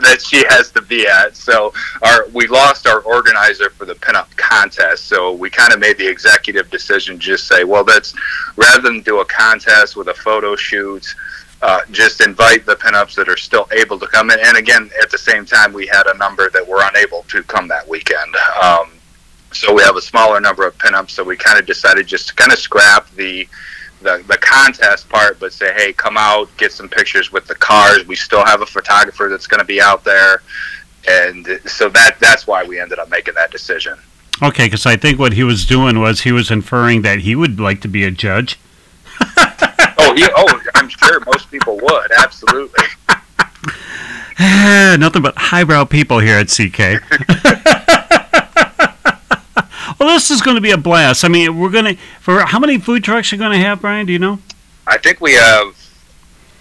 that 0.00 0.20
she 0.20 0.44
has 0.48 0.72
to 0.72 0.82
be 0.82 1.06
at. 1.06 1.36
So 1.36 1.72
our 2.02 2.28
we 2.32 2.48
lost 2.48 2.88
our 2.88 3.00
organizer 3.02 3.70
for 3.70 3.84
the 3.84 3.94
pinup 3.94 4.34
contest. 4.36 5.06
So 5.06 5.32
we 5.32 5.48
kind 5.48 5.72
of 5.72 5.78
made 5.78 5.96
the 5.96 6.08
executive 6.08 6.70
decision 6.70 7.20
just 7.20 7.46
say, 7.46 7.62
well, 7.62 7.84
that's 7.84 8.14
rather 8.56 8.82
than 8.82 9.02
do 9.02 9.20
a 9.20 9.24
contest 9.24 9.96
with 9.96 10.08
a 10.08 10.14
photo 10.14 10.56
shoot. 10.56 11.06
Uh, 11.62 11.80
just 11.90 12.22
invite 12.22 12.64
the 12.64 12.74
pinups 12.74 13.14
that 13.14 13.28
are 13.28 13.36
still 13.36 13.68
able 13.72 13.98
to 13.98 14.06
come 14.06 14.30
in. 14.30 14.38
And 14.40 14.56
again, 14.56 14.90
at 15.02 15.10
the 15.10 15.18
same 15.18 15.44
time, 15.44 15.72
we 15.72 15.86
had 15.86 16.06
a 16.06 16.16
number 16.16 16.48
that 16.50 16.66
were 16.66 16.80
unable 16.82 17.24
to 17.24 17.42
come 17.42 17.68
that 17.68 17.86
weekend. 17.86 18.34
Um, 18.62 18.92
so 19.52 19.74
we 19.74 19.82
have 19.82 19.96
a 19.96 20.00
smaller 20.00 20.40
number 20.40 20.66
of 20.66 20.76
pinups. 20.78 21.10
So 21.10 21.24
we 21.24 21.36
kind 21.36 21.58
of 21.58 21.66
decided 21.66 22.06
just 22.06 22.28
to 22.28 22.34
kind 22.34 22.52
of 22.52 22.58
scrap 22.58 23.10
the 23.10 23.46
the, 24.02 24.24
the 24.28 24.38
contest 24.38 25.10
part, 25.10 25.38
but 25.38 25.52
say, 25.52 25.74
hey, 25.74 25.92
come 25.92 26.16
out, 26.16 26.48
get 26.56 26.72
some 26.72 26.88
pictures 26.88 27.32
with 27.32 27.46
the 27.46 27.54
cars. 27.54 28.06
We 28.06 28.16
still 28.16 28.44
have 28.44 28.62
a 28.62 28.66
photographer 28.66 29.28
that's 29.28 29.46
going 29.46 29.58
to 29.58 29.64
be 29.66 29.78
out 29.80 30.04
there, 30.04 30.42
and 31.06 31.60
so 31.66 31.90
that 31.90 32.18
that's 32.18 32.46
why 32.46 32.64
we 32.64 32.80
ended 32.80 32.98
up 32.98 33.10
making 33.10 33.34
that 33.34 33.50
decision. 33.50 33.98
Okay, 34.42 34.66
because 34.66 34.86
I 34.86 34.96
think 34.96 35.18
what 35.18 35.34
he 35.34 35.44
was 35.44 35.66
doing 35.66 36.00
was 36.00 36.22
he 36.22 36.32
was 36.32 36.50
inferring 36.50 37.02
that 37.02 37.20
he 37.20 37.36
would 37.36 37.60
like 37.60 37.82
to 37.82 37.88
be 37.88 38.04
a 38.04 38.10
judge. 38.10 38.58
oh, 40.00 40.14
he, 40.14 40.26
oh, 40.34 40.60
I'm 40.74 40.88
sure 40.88 41.20
most 41.26 41.50
people 41.50 41.76
would. 41.76 42.12
Absolutely. 42.18 42.84
Nothing 44.38 45.22
but 45.22 45.34
highbrow 45.36 45.84
people 45.84 46.18
here 46.18 46.38
at 46.38 46.48
CK. 46.48 46.78
well, 49.98 50.14
this 50.14 50.30
is 50.30 50.40
going 50.40 50.56
to 50.56 50.60
be 50.60 50.70
a 50.70 50.78
blast. 50.78 51.24
I 51.24 51.28
mean, 51.28 51.58
we're 51.58 51.70
going 51.70 51.96
to 51.96 52.02
for 52.20 52.40
how 52.40 52.58
many 52.58 52.78
food 52.78 53.04
trucks 53.04 53.32
are 53.32 53.36
going 53.36 53.52
to 53.52 53.58
have, 53.58 53.80
Brian? 53.80 54.06
Do 54.06 54.12
you 54.12 54.18
know? 54.18 54.38
I 54.86 54.98
think 54.98 55.20
we 55.20 55.34
have 55.34 55.76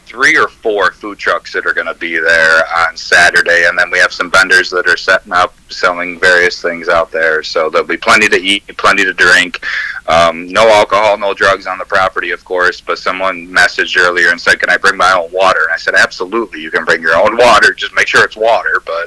three 0.09 0.35
or 0.35 0.47
four 0.47 0.91
food 0.91 1.19
trucks 1.19 1.53
that 1.53 1.67
are 1.67 1.73
going 1.73 1.87
to 1.87 1.93
be 1.93 2.17
there 2.17 2.63
on 2.87 2.97
Saturday, 2.97 3.65
and 3.67 3.77
then 3.77 3.91
we 3.91 3.99
have 3.99 4.11
some 4.11 4.31
vendors 4.31 4.71
that 4.71 4.87
are 4.87 4.97
setting 4.97 5.31
up, 5.31 5.53
selling 5.69 6.19
various 6.19 6.59
things 6.61 6.89
out 6.89 7.11
there. 7.11 7.43
So 7.43 7.69
there'll 7.69 7.87
be 7.87 7.95
plenty 7.95 8.27
to 8.27 8.35
eat, 8.35 8.65
plenty 8.77 9.05
to 9.05 9.13
drink. 9.13 9.63
Um, 10.07 10.47
no 10.47 10.67
alcohol, 10.67 11.19
no 11.19 11.35
drugs 11.35 11.67
on 11.67 11.77
the 11.77 11.85
property, 11.85 12.31
of 12.31 12.43
course. 12.43 12.81
But 12.81 12.97
someone 12.97 13.47
messaged 13.47 13.95
earlier 13.97 14.31
and 14.31 14.41
said, 14.41 14.59
"Can 14.59 14.71
I 14.71 14.77
bring 14.77 14.97
my 14.97 15.13
own 15.13 15.31
water?" 15.31 15.63
And 15.63 15.71
I 15.71 15.77
said, 15.77 15.93
"Absolutely, 15.93 16.59
you 16.59 16.71
can 16.71 16.83
bring 16.85 17.03
your 17.03 17.15
own 17.15 17.37
water. 17.37 17.71
Just 17.73 17.93
make 17.93 18.07
sure 18.07 18.25
it's 18.25 18.35
water." 18.35 18.81
But 18.83 19.05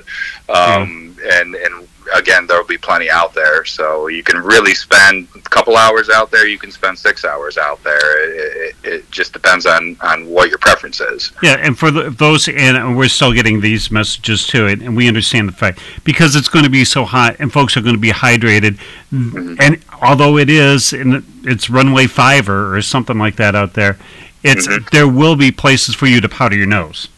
um, 0.48 1.16
mm. 1.16 1.40
and 1.40 1.56
and 1.56 1.88
again, 2.14 2.46
there'll 2.46 2.66
be 2.66 2.78
plenty 2.78 3.10
out 3.10 3.34
there. 3.34 3.64
So 3.64 4.08
you 4.08 4.22
can 4.22 4.38
really 4.38 4.74
spend 4.74 5.28
a 5.34 5.40
couple 5.40 5.76
hours 5.76 6.08
out 6.10 6.30
there. 6.30 6.46
You 6.46 6.58
can 6.58 6.70
spend 6.70 6.98
six 6.98 7.24
hours 7.24 7.58
out 7.58 7.82
there. 7.82 8.28
It, 8.28 8.76
it, 8.84 8.92
it 8.92 9.10
just 9.10 9.32
depends 9.32 9.66
on, 9.66 9.96
on 10.02 10.26
what 10.28 10.48
your 10.48 10.58
preference 10.58 11.00
is. 11.00 11.32
Yeah, 11.42 11.56
and 11.60 11.78
for 11.78 11.90
the, 11.90 12.10
those, 12.10 12.48
and 12.48 12.96
we're 12.96 13.08
still 13.08 13.32
getting 13.32 13.60
these 13.60 13.90
messages 13.90 14.46
to 14.48 14.66
it, 14.66 14.80
and 14.80 14.96
we 14.96 15.08
understand 15.08 15.48
the 15.48 15.52
fact 15.52 15.80
because 16.04 16.36
it's 16.36 16.48
going 16.48 16.64
to 16.64 16.70
be 16.70 16.84
so 16.84 17.04
hot, 17.04 17.36
and 17.38 17.52
folks 17.52 17.76
are 17.76 17.82
going 17.82 17.96
to 17.96 18.00
be 18.00 18.10
hydrated. 18.10 18.78
Mm-hmm. 19.12 19.56
And 19.60 19.84
although 20.00 20.38
it 20.38 20.50
is, 20.50 20.92
and 20.92 21.24
it's 21.44 21.70
runway 21.70 22.06
fiver 22.06 22.74
or 22.74 22.82
something 22.82 23.18
like 23.18 23.36
that 23.36 23.54
out 23.54 23.74
there, 23.74 23.98
it's 24.42 24.66
mm-hmm. 24.66 24.84
there 24.92 25.08
will 25.08 25.36
be 25.36 25.50
places 25.52 25.94
for 25.94 26.06
you 26.06 26.20
to 26.20 26.28
powder 26.28 26.56
your 26.56 26.66
nose. 26.66 27.08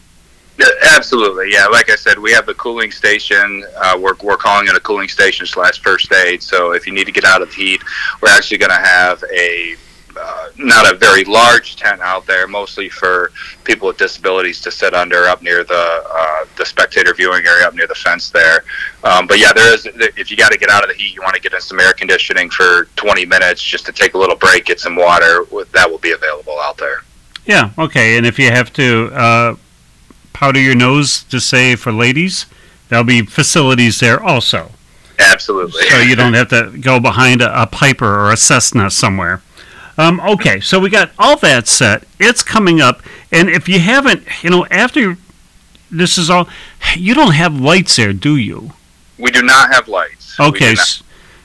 Absolutely, 0.97 1.51
yeah. 1.51 1.67
Like 1.67 1.91
I 1.91 1.97
said, 1.97 2.19
we 2.19 2.33
have 2.33 2.47
the 2.47 2.55
cooling 2.55 2.93
station. 2.93 3.65
Uh, 3.77 3.99
we're 4.01 4.15
we're 4.23 4.37
calling 4.37 4.69
it 4.69 4.77
a 4.77 4.81
cooling 4.81 5.09
station 5.09 5.47
slash 5.47 5.81
first 5.81 6.13
aid. 6.13 6.43
So 6.43 6.73
if 6.73 6.87
you 6.87 6.93
need 6.93 7.07
to 7.07 7.13
get 7.13 7.25
out 7.25 7.43
of 7.43 7.49
the 7.49 7.55
heat, 7.55 7.83
we're 8.23 8.29
actually 8.29 8.59
going 8.59 8.71
to 8.71 8.77
have 8.77 9.23
a 9.33 9.77
uh, 10.17 10.49
not 10.57 10.93
a 10.93 10.97
very 10.97 11.25
large 11.25 11.77
tent 11.77 12.01
out 12.01 12.25
there, 12.27 12.47
mostly 12.47 12.89
for 12.89 13.33
people 13.65 13.89
with 13.89 13.97
disabilities 13.97 14.61
to 14.61 14.71
sit 14.71 14.95
under 14.95 15.25
up 15.25 15.43
near 15.43 15.65
the 15.65 16.05
uh, 16.09 16.45
the 16.57 16.65
spectator 16.65 17.13
viewing 17.15 17.45
area 17.45 17.67
up 17.67 17.75
near 17.75 17.87
the 17.87 17.95
fence 17.95 18.31
there. 18.31 18.65
Um, 19.03 19.27
but 19.27 19.39
yeah, 19.39 19.53
there 19.53 19.75
is. 19.75 19.87
If 20.17 20.31
you 20.31 20.37
got 20.37 20.53
to 20.53 20.59
get 20.59 20.71
out 20.71 20.83
of 20.85 20.89
the 20.89 20.95
heat, 20.95 21.15
you 21.15 21.23
want 21.23 21.35
to 21.35 21.41
get 21.41 21.53
in 21.53 21.61
some 21.61 21.81
air 21.81 21.93
conditioning 21.93 22.49
for 22.51 22.85
20 22.97 23.27
minutes 23.27 23.61
just 23.63 23.87
to 23.87 23.93
take 23.93 24.15
a 24.15 24.19
little 24.19 24.37
break, 24.37 24.67
get 24.67 24.79
some 24.79 24.95
water. 24.95 25.45
That 25.73 25.91
will 25.91 25.99
be 25.99 26.13
available 26.13 26.59
out 26.61 26.77
there. 26.77 27.03
Yeah. 27.45 27.71
Okay. 27.77 28.17
And 28.17 28.25
if 28.25 28.39
you 28.39 28.51
have 28.51 28.73
to 28.75 29.11
uh, 29.13 29.57
powder 30.35 30.61
your 30.61 30.75
nose 30.75 31.23
to 31.25 31.41
say 31.41 31.75
for 31.77 31.91
ladies, 31.91 32.45
there'll 32.91 33.05
be 33.05 33.23
facilities 33.23 34.01
there 34.01 34.23
also. 34.23 34.71
Absolutely. 35.19 35.83
So 35.89 35.99
you 35.99 36.17
don't 36.17 36.35
have 36.35 36.49
to 36.49 36.77
go 36.79 37.01
behind 37.01 37.41
a, 37.41 37.63
a 37.63 37.67
Piper 37.67 38.07
or 38.07 38.31
a 38.31 38.37
Cessna 38.37 38.91
somewhere. 38.91 39.41
Um, 39.97 40.21
okay, 40.21 40.61
so 40.61 40.81
we 40.81 40.91
got 40.91 41.13
all 41.19 41.37
that 41.39 41.69
set. 41.69 42.05
It's 42.19 42.43
coming 42.43 42.81
up, 42.81 43.01
and 43.31 43.49
if 43.49 43.69
you 43.69 43.79
haven't, 43.79 44.25
you 44.43 44.51
know, 44.51 44.67
after 44.67 45.17
this 45.91 46.19
is 46.19 46.29
all, 46.29 46.49
you 46.97 47.15
don't 47.15 47.35
have 47.35 47.59
lights 47.59 47.97
there, 47.97 48.13
do 48.13 48.37
you? 48.37 48.73
We 49.19 49.31
do 49.31 49.43
not 49.43 49.73
have 49.73 49.87
lights. 49.87 50.39
Okay, 50.41 50.75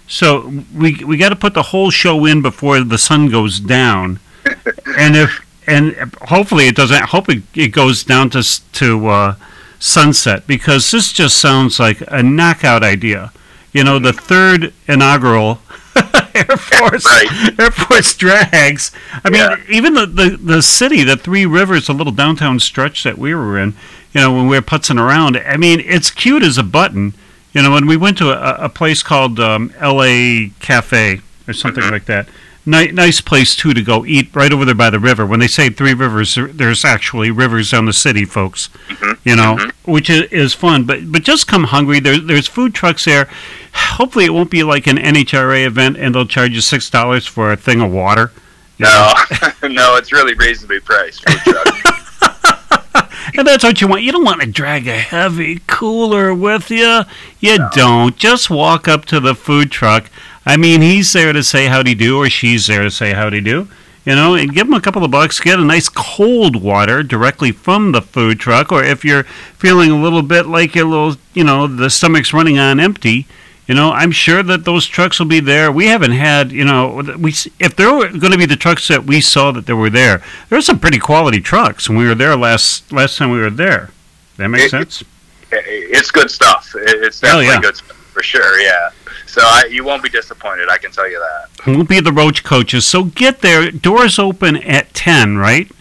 so 0.08 0.52
we 0.75 0.95
we 1.06 1.17
got 1.17 1.30
to 1.30 1.36
put 1.36 1.54
the 1.54 1.62
whole 1.62 1.91
show 1.91 2.25
in 2.25 2.41
before 2.41 2.82
the 2.84 2.97
sun 2.97 3.30
goes 3.30 3.60
down, 3.60 4.19
and 4.97 5.15
if 5.15 5.45
and 5.70 6.14
hopefully 6.24 6.68
it 6.68 6.76
doesn't. 6.76 7.06
Hope 7.06 7.30
it, 7.30 7.44
it 7.54 7.68
goes 7.70 8.04
down 8.04 8.30
to 8.32 8.44
to 8.74 9.08
uh, 9.08 9.36
sunset 9.78 10.48
because 10.48 10.90
this 10.92 11.14
just 11.14 11.38
sounds 11.38 11.80
like 11.80 12.02
a 12.08 12.24
knockout 12.24 12.84
idea. 12.84 13.32
You 13.72 13.84
know, 13.84 14.00
the 14.00 14.14
third 14.14 14.74
inaugural 14.88 15.60
Air 16.34 16.58
Force 16.58 17.06
right. 17.06 17.60
Air 17.60 17.72
Force 17.72 18.16
drags. 18.16 18.92
I 19.24 19.30
mean, 19.30 19.42
yeah. 19.42 19.58
even 19.70 19.94
the, 19.94 20.08
the 20.08 20.38
the 20.38 20.62
city, 20.64 21.04
the 21.04 21.18
Three 21.18 21.46
Rivers, 21.46 21.88
the 21.88 21.94
little 21.94 22.14
downtown 22.14 22.60
stretch 22.60 23.04
that 23.04 23.18
we 23.18 23.34
were 23.36 23.60
in. 23.60 23.76
You 24.14 24.22
know, 24.22 24.34
when 24.34 24.48
we 24.48 24.58
were 24.58 24.64
putzing 24.64 25.00
around. 25.00 25.38
I 25.38 25.56
mean, 25.58 25.82
it's 25.82 26.10
cute 26.10 26.42
as 26.42 26.58
a 26.58 26.64
button. 26.64 27.14
You 27.54 27.62
know, 27.62 27.72
when 27.72 27.86
we 27.86 27.96
went 27.96 28.18
to 28.20 28.32
a, 28.32 28.66
a 28.66 28.70
place 28.70 29.04
called 29.04 29.40
um, 29.40 29.72
L.A. 29.78 30.52
Cafe 30.60 31.22
or 31.48 31.54
something 31.54 31.84
mm-hmm. 31.84 31.94
like 31.94 32.06
that 32.06 32.28
Ni- 32.70 32.92
nice 32.92 33.20
place 33.20 33.56
too 33.56 33.74
to 33.74 33.82
go 33.82 34.06
eat 34.06 34.36
right 34.36 34.54
over 34.54 34.64
there 34.64 34.76
by 34.76 34.92
the 34.92 35.00
river. 35.00 35.26
When 35.26 35.40
they 35.40 35.48
say 35.48 35.72
three 35.72 35.96
rivers, 35.96 36.36
there's 36.36 36.86
actually 36.86 37.32
rivers 37.32 37.72
down 37.72 37.86
the 37.86 37.94
city, 37.94 38.26
folks. 38.26 38.70
Mm-hmm. 38.88 39.28
You 39.28 39.36
know, 39.36 39.56
mm-hmm. 39.56 39.92
which 39.92 40.08
is, 40.08 40.32
is, 40.32 40.54
fun. 40.54 40.84
But 40.84 41.12
but 41.12 41.24
just 41.24 41.48
come 41.48 41.64
hungry. 41.64 42.00
There's 42.00 42.24
there's 42.26 42.48
food 42.48 42.76
trucks 42.76 43.06
there. 43.06 43.28
Hopefully, 43.74 44.26
it 44.26 44.34
won't 44.34 44.52
be 44.52 44.62
like 44.62 44.86
an 44.86 44.98
NHRA 44.98 45.66
event 45.66 45.98
and 45.98 46.14
they'll 46.14 46.28
charge 46.28 46.52
you 46.52 46.62
six 46.62 46.92
dollars 46.92 47.26
for 47.26 47.52
a 47.52 47.58
thing 47.58 47.82
of 47.82 47.92
water. 47.92 48.32
No, 48.78 49.14
no, 49.64 49.96
it's 49.96 50.12
really 50.12 50.36
reasonably 50.36 50.80
priced. 50.80 51.26
and 53.36 53.48
that's 53.48 53.64
what 53.64 53.82
you 53.82 53.88
want. 53.88 54.04
You 54.04 54.12
don't 54.12 54.24
want 54.24 54.42
to 54.42 54.48
drag 54.48 54.88
a 54.88 55.00
heavy 55.00 55.62
cooler 55.66 56.36
with 56.36 56.70
you. 56.70 57.02
You 57.40 57.58
no. 57.58 57.70
don't. 57.74 58.16
Just 58.16 58.52
walk 58.52 58.88
up 58.88 59.06
to 59.06 59.20
the 59.20 59.34
food 59.34 59.72
truck 59.72 60.12
I 60.50 60.58
mean, 60.58 60.82
he's 60.82 61.14
there 61.14 61.32
to 61.32 61.44
say 61.44 61.68
howdy 61.68 61.94
do, 61.94 62.18
or 62.18 62.28
she's 62.28 62.66
there 62.66 62.82
to 62.82 62.90
say 62.90 63.14
howdy 63.14 63.40
do. 63.40 63.68
You 64.04 64.16
know, 64.16 64.34
and 64.34 64.52
give 64.52 64.66
them 64.66 64.74
a 64.74 64.82
couple 64.82 65.04
of 65.04 65.12
bucks, 65.12 65.40
get 65.40 65.60
a 65.60 65.64
nice 65.64 65.90
cold 65.90 66.56
water 66.56 67.04
directly 67.04 67.52
from 67.52 67.92
the 67.92 68.02
food 68.02 68.40
truck, 68.40 68.72
or 68.72 68.84
if 68.84 69.06
you're 69.06 69.26
feeling 69.26 69.92
a 69.92 70.02
little 70.02 70.24
bit 70.24 70.48
like 70.48 70.76
a 70.76 70.84
little, 70.86 71.18
you 71.36 71.44
know, 71.44 71.68
the 71.68 71.92
stomach's 71.92 72.34
running 72.34 72.58
on 72.58 72.80
empty, 72.80 73.28
you 73.68 73.76
know, 73.76 73.92
I'm 73.92 74.10
sure 74.10 74.42
that 74.42 74.66
those 74.66 74.88
trucks 74.88 75.20
will 75.20 75.28
be 75.28 75.40
there. 75.40 75.72
We 75.72 75.86
haven't 75.86 76.14
had, 76.14 76.52
you 76.52 76.66
know, 76.66 77.04
we 77.20 77.36
if 77.60 77.76
there 77.76 77.94
were 77.94 78.08
going 78.10 78.32
to 78.32 78.38
be 78.40 78.48
the 78.48 78.56
trucks 78.56 78.88
that 78.88 79.04
we 79.04 79.22
saw 79.22 79.52
that 79.52 79.68
there 79.68 79.76
were 79.76 79.92
there, 79.92 80.24
there's 80.50 80.66
some 80.66 80.80
pretty 80.80 80.98
quality 80.98 81.42
trucks 81.42 81.88
when 81.88 82.00
we 82.00 82.08
were 82.08 82.16
there 82.16 82.36
last 82.36 82.92
last 82.92 83.20
time 83.20 83.30
we 83.30 83.40
were 83.40 83.52
there. 83.52 83.92
That 84.38 84.48
makes 84.48 84.66
it, 84.66 84.70
sense. 84.72 85.04
It's 85.52 86.10
good 86.10 86.32
stuff. 86.32 86.74
It's 86.76 87.22
oh, 87.24 87.28
definitely 87.28 87.46
yeah. 87.46 87.62
good 87.62 87.76
stuff 87.76 87.98
for 87.98 88.24
sure. 88.24 88.60
Yeah. 88.60 88.90
So 89.30 89.42
I, 89.44 89.65
you 89.70 89.84
won't 89.84 90.02
be 90.02 90.10
disappointed. 90.10 90.70
I 90.70 90.80
can 90.80 90.92
tell 90.92 91.10
you 91.10 91.20
that. 91.20 91.68
Won't 91.68 91.88
be 91.88 92.00
the 92.00 92.12
Roach 92.12 92.44
coaches. 92.44 92.86
So 92.86 93.04
get 93.04 93.42
there. 93.42 93.70
Doors 93.70 94.18
open 94.18 94.56
at 94.58 94.92
ten, 94.96 95.38
right? 95.38 95.72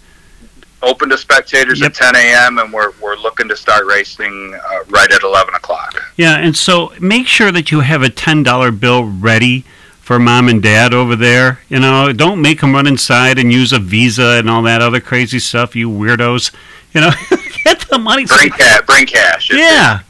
Open 0.83 1.09
to 1.09 1.17
spectators 1.17 1.81
yep. 1.81 1.91
at 1.91 2.15
10 2.15 2.15
a.m. 2.15 2.59
and 2.59 2.73
we're 2.73 2.93
we're 3.03 3.17
looking 3.17 3.49
to 3.49 3.57
start 3.57 3.87
racing 3.87 4.55
uh, 4.55 4.85
right 4.91 5.11
at 5.11 5.23
11 5.25 5.55
o'clock. 5.55 6.01
Yeah, 6.17 6.37
and 6.37 6.57
so 6.57 6.93
make 7.01 7.27
sure 7.27 7.51
that 7.51 7.73
you 7.73 7.81
have 7.81 8.03
a 8.03 8.11
ten 8.11 8.43
dollar 8.43 8.71
bill 8.71 9.05
ready 9.05 9.65
for 9.99 10.19
mom 10.19 10.49
and 10.49 10.63
dad 10.63 10.93
over 10.93 11.17
there. 11.17 11.61
You 11.71 11.81
know, 11.81 12.13
don't 12.13 12.43
make 12.43 12.61
them 12.61 12.75
run 12.75 12.87
inside 12.87 13.39
and 13.39 13.51
use 13.51 13.73
a 13.73 13.79
visa 13.79 14.37
and 14.39 14.51
all 14.51 14.63
that 14.65 14.83
other 14.83 15.01
crazy 15.01 15.39
stuff. 15.39 15.75
You 15.75 15.89
weirdos. 15.89 16.53
You 16.93 17.01
know, 17.01 17.11
get 17.65 17.81
the 17.89 17.99
money. 17.99 18.27
Bring 18.27 18.51
cash. 18.51 18.87
Bring 18.87 19.07
cash. 19.07 19.51
yeah 19.51 20.01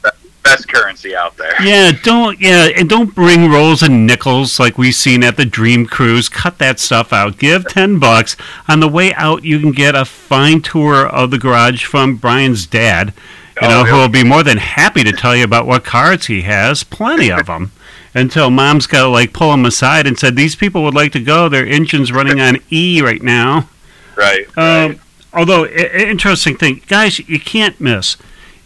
best 0.43 0.67
currency 0.67 1.15
out 1.15 1.37
there. 1.37 1.53
Yeah, 1.69 1.91
don't 2.03 2.39
yeah, 2.39 2.69
and 2.75 2.89
don't 2.89 3.13
bring 3.13 3.51
rolls 3.51 3.83
and 3.83 4.07
nickels 4.07 4.59
like 4.59 4.77
we've 4.77 4.95
seen 4.95 5.23
at 5.23 5.35
the 5.37 5.45
Dream 5.45 5.85
Cruise. 5.85 6.29
Cut 6.29 6.57
that 6.59 6.79
stuff 6.79 7.11
out. 7.11 7.37
Give 7.37 7.67
ten 7.67 7.99
bucks. 7.99 8.37
On 8.67 8.79
the 8.79 8.87
way 8.87 9.13
out, 9.13 9.43
you 9.43 9.59
can 9.59 9.71
get 9.71 9.93
a 9.93 10.05
fine 10.05 10.61
tour 10.61 11.05
of 11.05 11.31
the 11.31 11.37
garage 11.37 11.85
from 11.85 12.15
Brian's 12.15 12.65
dad. 12.65 13.13
You 13.61 13.67
oh, 13.67 13.69
know, 13.69 13.85
who 13.85 13.95
will 13.97 14.09
be 14.09 14.23
more 14.23 14.41
than 14.41 14.57
happy 14.57 15.03
to 15.03 15.11
tell 15.11 15.35
you 15.35 15.43
about 15.43 15.67
what 15.67 15.83
cars 15.83 16.27
he 16.27 16.43
has. 16.43 16.83
Plenty 16.83 17.29
of 17.29 17.45
them. 17.47 17.71
Until 18.15 18.49
mom's 18.49 18.87
got 18.87 19.03
to 19.03 19.09
like 19.09 19.33
pull 19.33 19.53
him 19.53 19.65
aside 19.65 20.07
and 20.07 20.17
said, 20.17 20.35
"These 20.35 20.55
people 20.55 20.83
would 20.83 20.95
like 20.95 21.11
to 21.11 21.19
go. 21.19 21.49
Their 21.49 21.67
engine's 21.67 22.11
running 22.11 22.39
on 22.39 22.59
E 22.71 23.01
right 23.01 23.21
now." 23.21 23.69
Right. 24.15 24.45
Um, 24.57 24.91
right. 24.91 24.99
Although, 25.33 25.65
interesting 25.65 26.57
thing, 26.57 26.81
guys, 26.87 27.19
you 27.19 27.39
can't 27.39 27.79
miss 27.79 28.17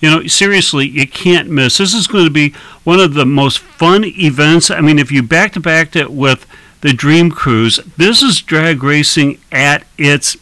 you 0.03 0.09
know, 0.09 0.27
seriously, 0.27 0.85
you 0.85 1.07
can't 1.07 1.49
miss. 1.49 1.77
This 1.77 1.93
is 1.93 2.07
going 2.07 2.25
to 2.25 2.29
be 2.29 2.53
one 2.83 2.99
of 2.99 3.13
the 3.13 3.25
most 3.25 3.59
fun 3.59 4.03
events. 4.03 4.69
I 4.69 4.81
mean, 4.81 4.99
if 4.99 5.13
you 5.13 5.23
back 5.23 5.53
to 5.53 5.61
back 5.61 5.95
it 5.95 6.11
with 6.11 6.45
the 6.81 6.91
Dream 6.91 7.31
Cruise, 7.31 7.77
this 7.95 8.21
is 8.21 8.41
drag 8.41 8.83
racing 8.83 9.39
at 9.49 9.87
its 9.97 10.35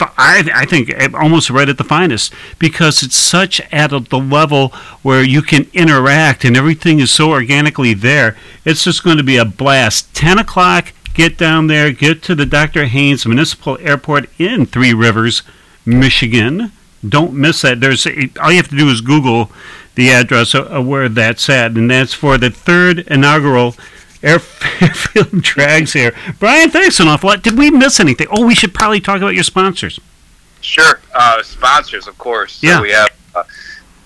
I, 0.00 0.50
I 0.54 0.64
think 0.64 0.88
eh, 0.88 1.10
almost 1.12 1.50
right 1.50 1.68
at 1.68 1.76
the 1.76 1.84
finest 1.84 2.32
because 2.58 3.02
it's 3.02 3.16
such 3.16 3.60
at 3.70 3.90
the 3.90 4.18
level 4.18 4.68
where 5.02 5.22
you 5.22 5.42
can 5.42 5.68
interact 5.74 6.42
and 6.42 6.56
everything 6.56 7.00
is 7.00 7.10
so 7.10 7.32
organically 7.32 7.92
there. 7.92 8.34
It's 8.64 8.84
just 8.84 9.04
going 9.04 9.18
to 9.18 9.22
be 9.22 9.36
a 9.36 9.44
blast. 9.44 10.14
10 10.14 10.38
o'clock, 10.38 10.94
get 11.12 11.36
down 11.36 11.66
there, 11.66 11.92
get 11.92 12.22
to 12.22 12.34
the 12.34 12.46
Dr. 12.46 12.86
Haines 12.86 13.26
Municipal 13.26 13.76
Airport 13.82 14.30
in 14.40 14.64
Three 14.64 14.94
Rivers, 14.94 15.42
Michigan. 15.84 16.72
Don't 17.08 17.34
miss 17.34 17.62
that. 17.62 17.80
There's 17.80 18.06
all 18.06 18.50
you 18.50 18.56
have 18.56 18.68
to 18.68 18.76
do 18.76 18.88
is 18.90 19.00
Google 19.00 19.50
the 19.94 20.10
address 20.10 20.54
of 20.54 20.86
where 20.86 21.08
that's 21.08 21.48
at, 21.48 21.72
and 21.72 21.90
that's 21.90 22.12
for 22.14 22.36
the 22.38 22.50
third 22.50 23.00
inaugural 23.00 23.76
Airfield 24.22 25.42
Drags 25.42 25.92
here. 25.92 26.14
Brian, 26.38 26.70
thanks 26.70 26.98
an 27.00 27.08
awful 27.08 27.28
lot. 27.28 27.42
Did 27.42 27.58
we 27.58 27.70
miss 27.70 28.00
anything? 28.00 28.26
Oh, 28.30 28.44
we 28.46 28.54
should 28.54 28.72
probably 28.74 29.00
talk 29.00 29.18
about 29.18 29.34
your 29.34 29.44
sponsors. 29.44 30.00
Sure. 30.62 31.00
Uh, 31.14 31.42
sponsors, 31.42 32.06
of 32.08 32.16
course. 32.18 32.54
So 32.54 32.66
Yeah. 32.66 32.80
we 32.80 32.90
have 32.90 33.08
uh, 33.34 33.44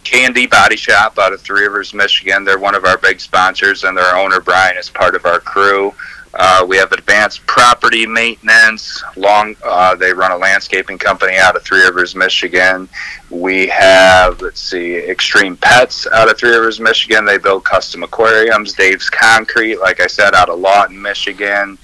Candy 0.05 0.47
Body 0.47 0.77
Shop 0.77 1.19
out 1.19 1.33
of 1.33 1.41
Three 1.41 1.63
Rivers, 1.63 1.95
Michigan. 1.95 2.43
They're 2.45 2.59
one 2.59 2.75
of 2.75 2.85
our 2.85 2.99
big 2.99 3.21
sponsors, 3.21 3.85
and 3.85 3.97
their 3.97 4.17
owner, 4.17 4.41
Brian, 4.41 4.77
is 4.77 4.91
part 4.91 5.15
of 5.15 5.25
our 5.25 5.39
crew. 5.39 5.95
Uh, 6.35 6.64
we 6.69 6.77
have 6.77 6.93
Advanced 6.93 7.47
Property 7.47 8.07
Maintenance. 8.07 9.03
Long, 9.17 9.57
uh, 9.64 9.95
they 9.95 10.12
run 10.12 10.31
a 10.31 10.37
landscaping 10.37 10.99
company 10.99 11.37
out 11.37 11.57
of 11.57 11.62
Three 11.62 11.83
Rivers, 11.83 12.14
Michigan. 12.14 12.88
We 13.31 13.67
have, 13.69 14.41
let's 14.41 14.61
see, 14.61 14.97
Extreme 14.97 15.57
Pets 15.57 16.07
out 16.09 16.31
of 16.31 16.38
Three 16.38 16.51
Rivers, 16.51 16.81
Michigan. 16.81 17.25
They 17.25 17.38
build 17.38 17.64
custom 17.64 18.03
aquariums. 18.03 18.75
Dave's 18.75 19.11
Concrete, 19.11 19.77
like 19.77 20.01
I 20.01 20.07
said, 20.07 20.35
out 20.35 20.49
of 20.49 20.59
Lawton, 20.59 21.01
Michigan 21.01 21.79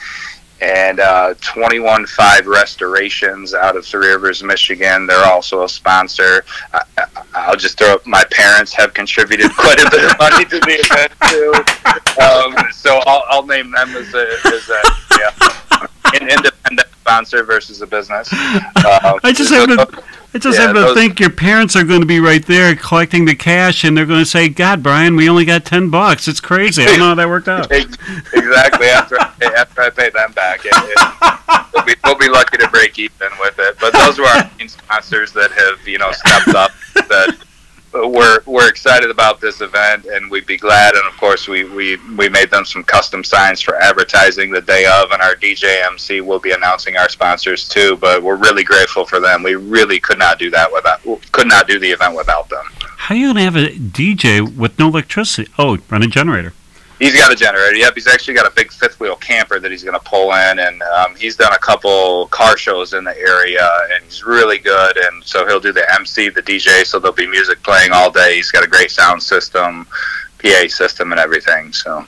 and 0.60 1.00
uh, 1.00 1.34
21.5 1.34 2.46
Restorations 2.46 3.54
out 3.54 3.76
of 3.76 3.84
Three 3.84 4.08
Rivers, 4.08 4.42
Michigan. 4.42 5.06
They're 5.06 5.24
also 5.26 5.64
a 5.64 5.68
sponsor. 5.68 6.44
I, 6.72 6.82
I- 6.98 7.06
I'll 7.36 7.56
just 7.56 7.76
throw 7.78 7.94
up, 7.94 8.06
my 8.06 8.22
parents 8.30 8.72
have 8.74 8.94
contributed 8.94 9.50
quite 9.56 9.80
a 9.84 9.90
bit 9.90 10.04
of 10.10 10.16
money 10.20 10.44
to 10.44 10.60
the 10.60 10.78
event 10.78 11.12
too. 11.28 12.22
Um, 12.22 12.72
so 12.72 13.00
I'll, 13.06 13.24
I'll 13.28 13.46
name 13.46 13.72
them 13.72 13.88
as 13.96 14.14
a, 14.14 14.36
as 14.46 14.68
a 14.68 14.82
yeah, 15.18 15.88
an 16.14 16.28
independent 16.28 16.88
sponsor 17.00 17.42
versus 17.42 17.82
a 17.82 17.86
business. 17.88 18.32
Um, 18.32 18.38
I 19.24 19.32
just 19.34 19.52
have 19.52 19.66
to, 19.68 20.02
I 20.35 20.38
just 20.38 20.59
yeah, 20.59 20.66
have 20.66 20.75
to 20.75 20.94
think 20.94 21.20
your 21.20 21.31
parents 21.31 21.77
are 21.77 21.85
going 21.85 22.01
to 22.01 22.07
be 22.07 22.18
right 22.18 22.44
there 22.44 22.75
collecting 22.75 23.25
the 23.25 23.37
cash, 23.37 23.85
and 23.85 23.97
they're 23.97 24.05
going 24.05 24.25
to 24.25 24.29
say, 24.29 24.49
"God, 24.49 24.83
Brian, 24.83 25.14
we 25.14 25.29
only 25.29 25.44
got 25.44 25.64
ten 25.64 25.90
bucks. 25.90 26.27
It's 26.27 26.40
crazy. 26.40 26.83
I 26.83 26.87
don't 26.87 26.99
know 26.99 27.09
how 27.11 27.14
that 27.14 27.29
worked 27.29 27.47
out." 27.47 27.70
Exactly 27.70 28.88
after 28.88 29.20
I 29.20 29.33
pay, 29.38 29.47
after 29.47 29.83
I 29.83 29.90
pay 29.90 30.11
them 30.11 30.33
back, 30.33 30.62
it, 30.64 30.73
it, 30.75 31.73
we'll, 31.73 31.85
be, 31.85 31.94
we'll 32.03 32.18
be 32.18 32.29
lucky 32.29 32.57
to 32.59 32.68
break 32.68 32.99
even 32.99 33.31
with 33.38 33.55
it. 33.61 33.77
But 33.81 33.92
those 33.92 34.18
were 34.18 34.27
our 34.27 34.51
main 34.59 34.68
sponsors 34.68 35.33
that 35.35 35.53
have 35.53 35.87
you 35.87 35.99
know 35.99 36.11
stepped 36.11 36.49
up. 36.49 36.73
That 36.94 37.37
we're 37.94 38.40
we're 38.46 38.68
excited 38.68 39.11
about 39.11 39.40
this 39.40 39.61
event, 39.61 40.07
and 40.07 40.30
we'd 40.30 40.46
be 40.46 40.57
glad. 40.57 40.94
And 40.94 41.07
of 41.07 41.16
course, 41.16 41.48
we 41.48 41.64
we 41.64 41.96
we 42.16 42.28
made 42.28 42.50
them 42.50 42.64
some 42.64 42.83
custom 42.85 43.22
signs 43.24 43.61
for 43.61 43.76
advertising 43.76 44.50
the 44.50 44.61
day 44.61 44.87
of, 44.87 45.11
and 45.12 45.22
our 45.22 45.35
DJ 45.37 45.85
MC 45.87 46.20
will 46.20 46.40
be 46.40 46.52
announcing 46.52 46.96
our 46.96 47.09
sponsors 47.09 47.68
too. 47.68 47.96
But 47.96 48.22
we're 48.22 48.37
really 48.37 48.64
grateful 48.64 49.04
for 49.04 49.20
them. 49.20 49.42
We 49.42 49.54
really 49.54 50.00
could 50.00 50.18
not 50.18 50.38
do 50.38 50.50
that 50.50 50.72
without 50.72 51.00
could 51.33 51.48
not 51.48 51.68
do 51.68 51.78
the 51.78 51.90
event 51.90 52.16
without 52.16 52.48
them. 52.48 52.64
How 52.96 53.14
are 53.14 53.18
you 53.18 53.35
to 53.35 53.40
have 53.40 53.57
a 53.57 53.68
DJ 53.68 54.40
with 54.57 54.78
no 54.78 54.88
electricity? 54.88 55.50
Oh, 55.59 55.78
run 55.90 56.02
a 56.02 56.07
generator. 56.07 56.54
He's 56.98 57.16
got 57.16 57.33
a 57.33 57.37
generator. 57.37 57.74
Yep, 57.74 57.94
he's 57.94 58.07
actually 58.07 58.35
got 58.35 58.46
a 58.46 58.54
big 58.54 58.70
fifth 58.70 59.00
wheel 59.00 59.16
camper 59.16 59.59
that 59.59 59.70
he's 59.70 59.83
going 59.83 59.98
to 59.98 60.04
pull 60.04 60.33
in, 60.33 60.61
and 60.61 60.80
um, 60.83 61.16
he's 61.16 61.37
done 61.37 61.52
a 61.52 61.59
couple 61.59 62.28
car 62.28 62.57
shows 62.57 62.92
in 62.92 63.02
the 63.02 63.16
area, 63.18 63.68
and 63.92 64.04
he's 64.04 64.24
really 64.24 64.59
good. 64.59 64.96
And 64.96 65.22
so 65.24 65.46
he'll 65.46 65.61
do 65.61 65.72
the 65.72 65.85
MC, 65.92 66.28
the 66.28 66.42
DJ, 66.42 66.87
so 66.87 66.98
there'll 66.98 67.14
be 67.14 67.26
music 67.26 67.62
playing 67.62 67.90
all 67.92 68.11
day. 68.11 68.37
He's 68.37 68.52
got 68.52 68.64
a 68.64 68.68
great 68.68 68.92
sound 68.92 69.22
system, 69.22 69.87
PA 70.38 70.66
system, 70.68 71.11
and 71.11 71.20
everything. 71.20 71.72
So 71.72 72.07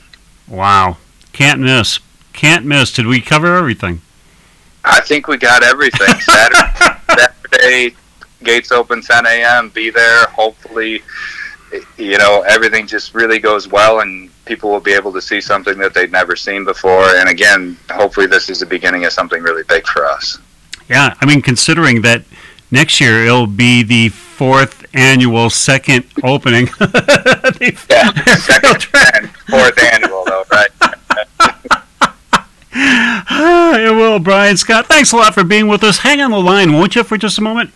Wow, 0.49 0.99
can't 1.33 1.61
miss. 1.61 1.99
Can't 2.33 2.65
miss. 2.65 2.93
Did 2.93 3.07
we 3.07 3.21
cover 3.21 3.57
everything? 3.57 4.01
I 4.85 5.01
think 5.01 5.27
we 5.27 5.37
got 5.37 5.65
everything. 5.65 6.15
Saturday, 6.21 6.99
Saturday 7.09 7.97
gates 8.45 8.71
open 8.71 9.03
10 9.03 9.27
a.m. 9.27 9.71
Be 9.71 9.91
there. 9.91 10.27
Hopefully, 10.27 11.03
you 11.97 12.19
know 12.19 12.45
everything 12.47 12.87
just 12.87 13.15
really 13.15 13.41
goes 13.41 13.67
well, 13.67 14.01
and 14.01 14.31
people 14.47 14.71
will 14.71 14.81
be 14.81 14.93
able 14.93 15.13
to 15.13 15.21
see 15.21 15.41
something 15.41 15.77
that 15.79 15.93
they've 15.93 16.11
never 16.11 16.37
seen 16.37 16.65
before. 16.65 17.05
And 17.17 17.29
again, 17.29 17.77
hopefully, 17.91 18.27
this 18.27 18.49
is 18.49 18.61
the 18.61 18.67
beginning 18.67 19.05
of 19.05 19.13
something 19.13 19.43
really 19.43 19.65
big 19.65 19.87
for 19.87 20.07
us. 20.07 20.39
Yeah, 20.89 21.15
I 21.21 21.27
mean, 21.27 21.43
considering 21.43 22.03
that 22.03 22.25
next 22.71 23.01
year 23.01 23.25
it'll 23.25 23.47
be 23.47 23.83
the 23.83 24.09
fourth 24.09 24.87
annual 24.95 25.51
second 25.51 26.07
opening. 26.23 26.69
Yeah, 27.89 28.13
second 28.37 28.87
and 29.15 29.31
fourth 29.49 29.83
annual 29.93 30.25
though, 30.25 30.45
right? 30.51 30.69
It 32.79 33.95
will, 33.95 34.19
Brian 34.19 34.57
Scott. 34.57 34.87
Thanks 34.87 35.13
a 35.13 35.17
lot 35.17 35.33
for 35.35 35.45
being 35.45 35.69
with 35.69 35.83
us. 35.85 35.99
Hang 35.99 36.21
on 36.21 36.31
the 36.31 36.41
line, 36.41 36.73
won't 36.73 36.95
you, 36.97 37.05
for 37.05 37.17
just 37.17 37.39
a 37.39 37.41
moment? 37.41 37.71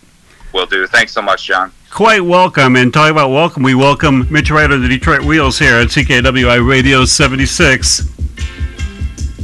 Will 0.53 0.65
do. 0.65 0.85
Thanks 0.87 1.13
so 1.13 1.21
much, 1.21 1.45
John. 1.45 1.71
Quite 1.91 2.23
welcome. 2.23 2.77
And 2.77 2.93
talking 2.93 3.11
about 3.11 3.31
welcome, 3.31 3.63
we 3.63 3.75
welcome 3.75 4.25
Mitch 4.31 4.49
Ryder 4.49 4.75
of 4.75 4.81
the 4.81 4.87
Detroit 4.87 5.25
Wheels 5.25 5.59
here 5.59 5.75
at 5.75 5.89
CKWI 5.89 6.65
Radio 6.65 7.03
76. 7.03 8.09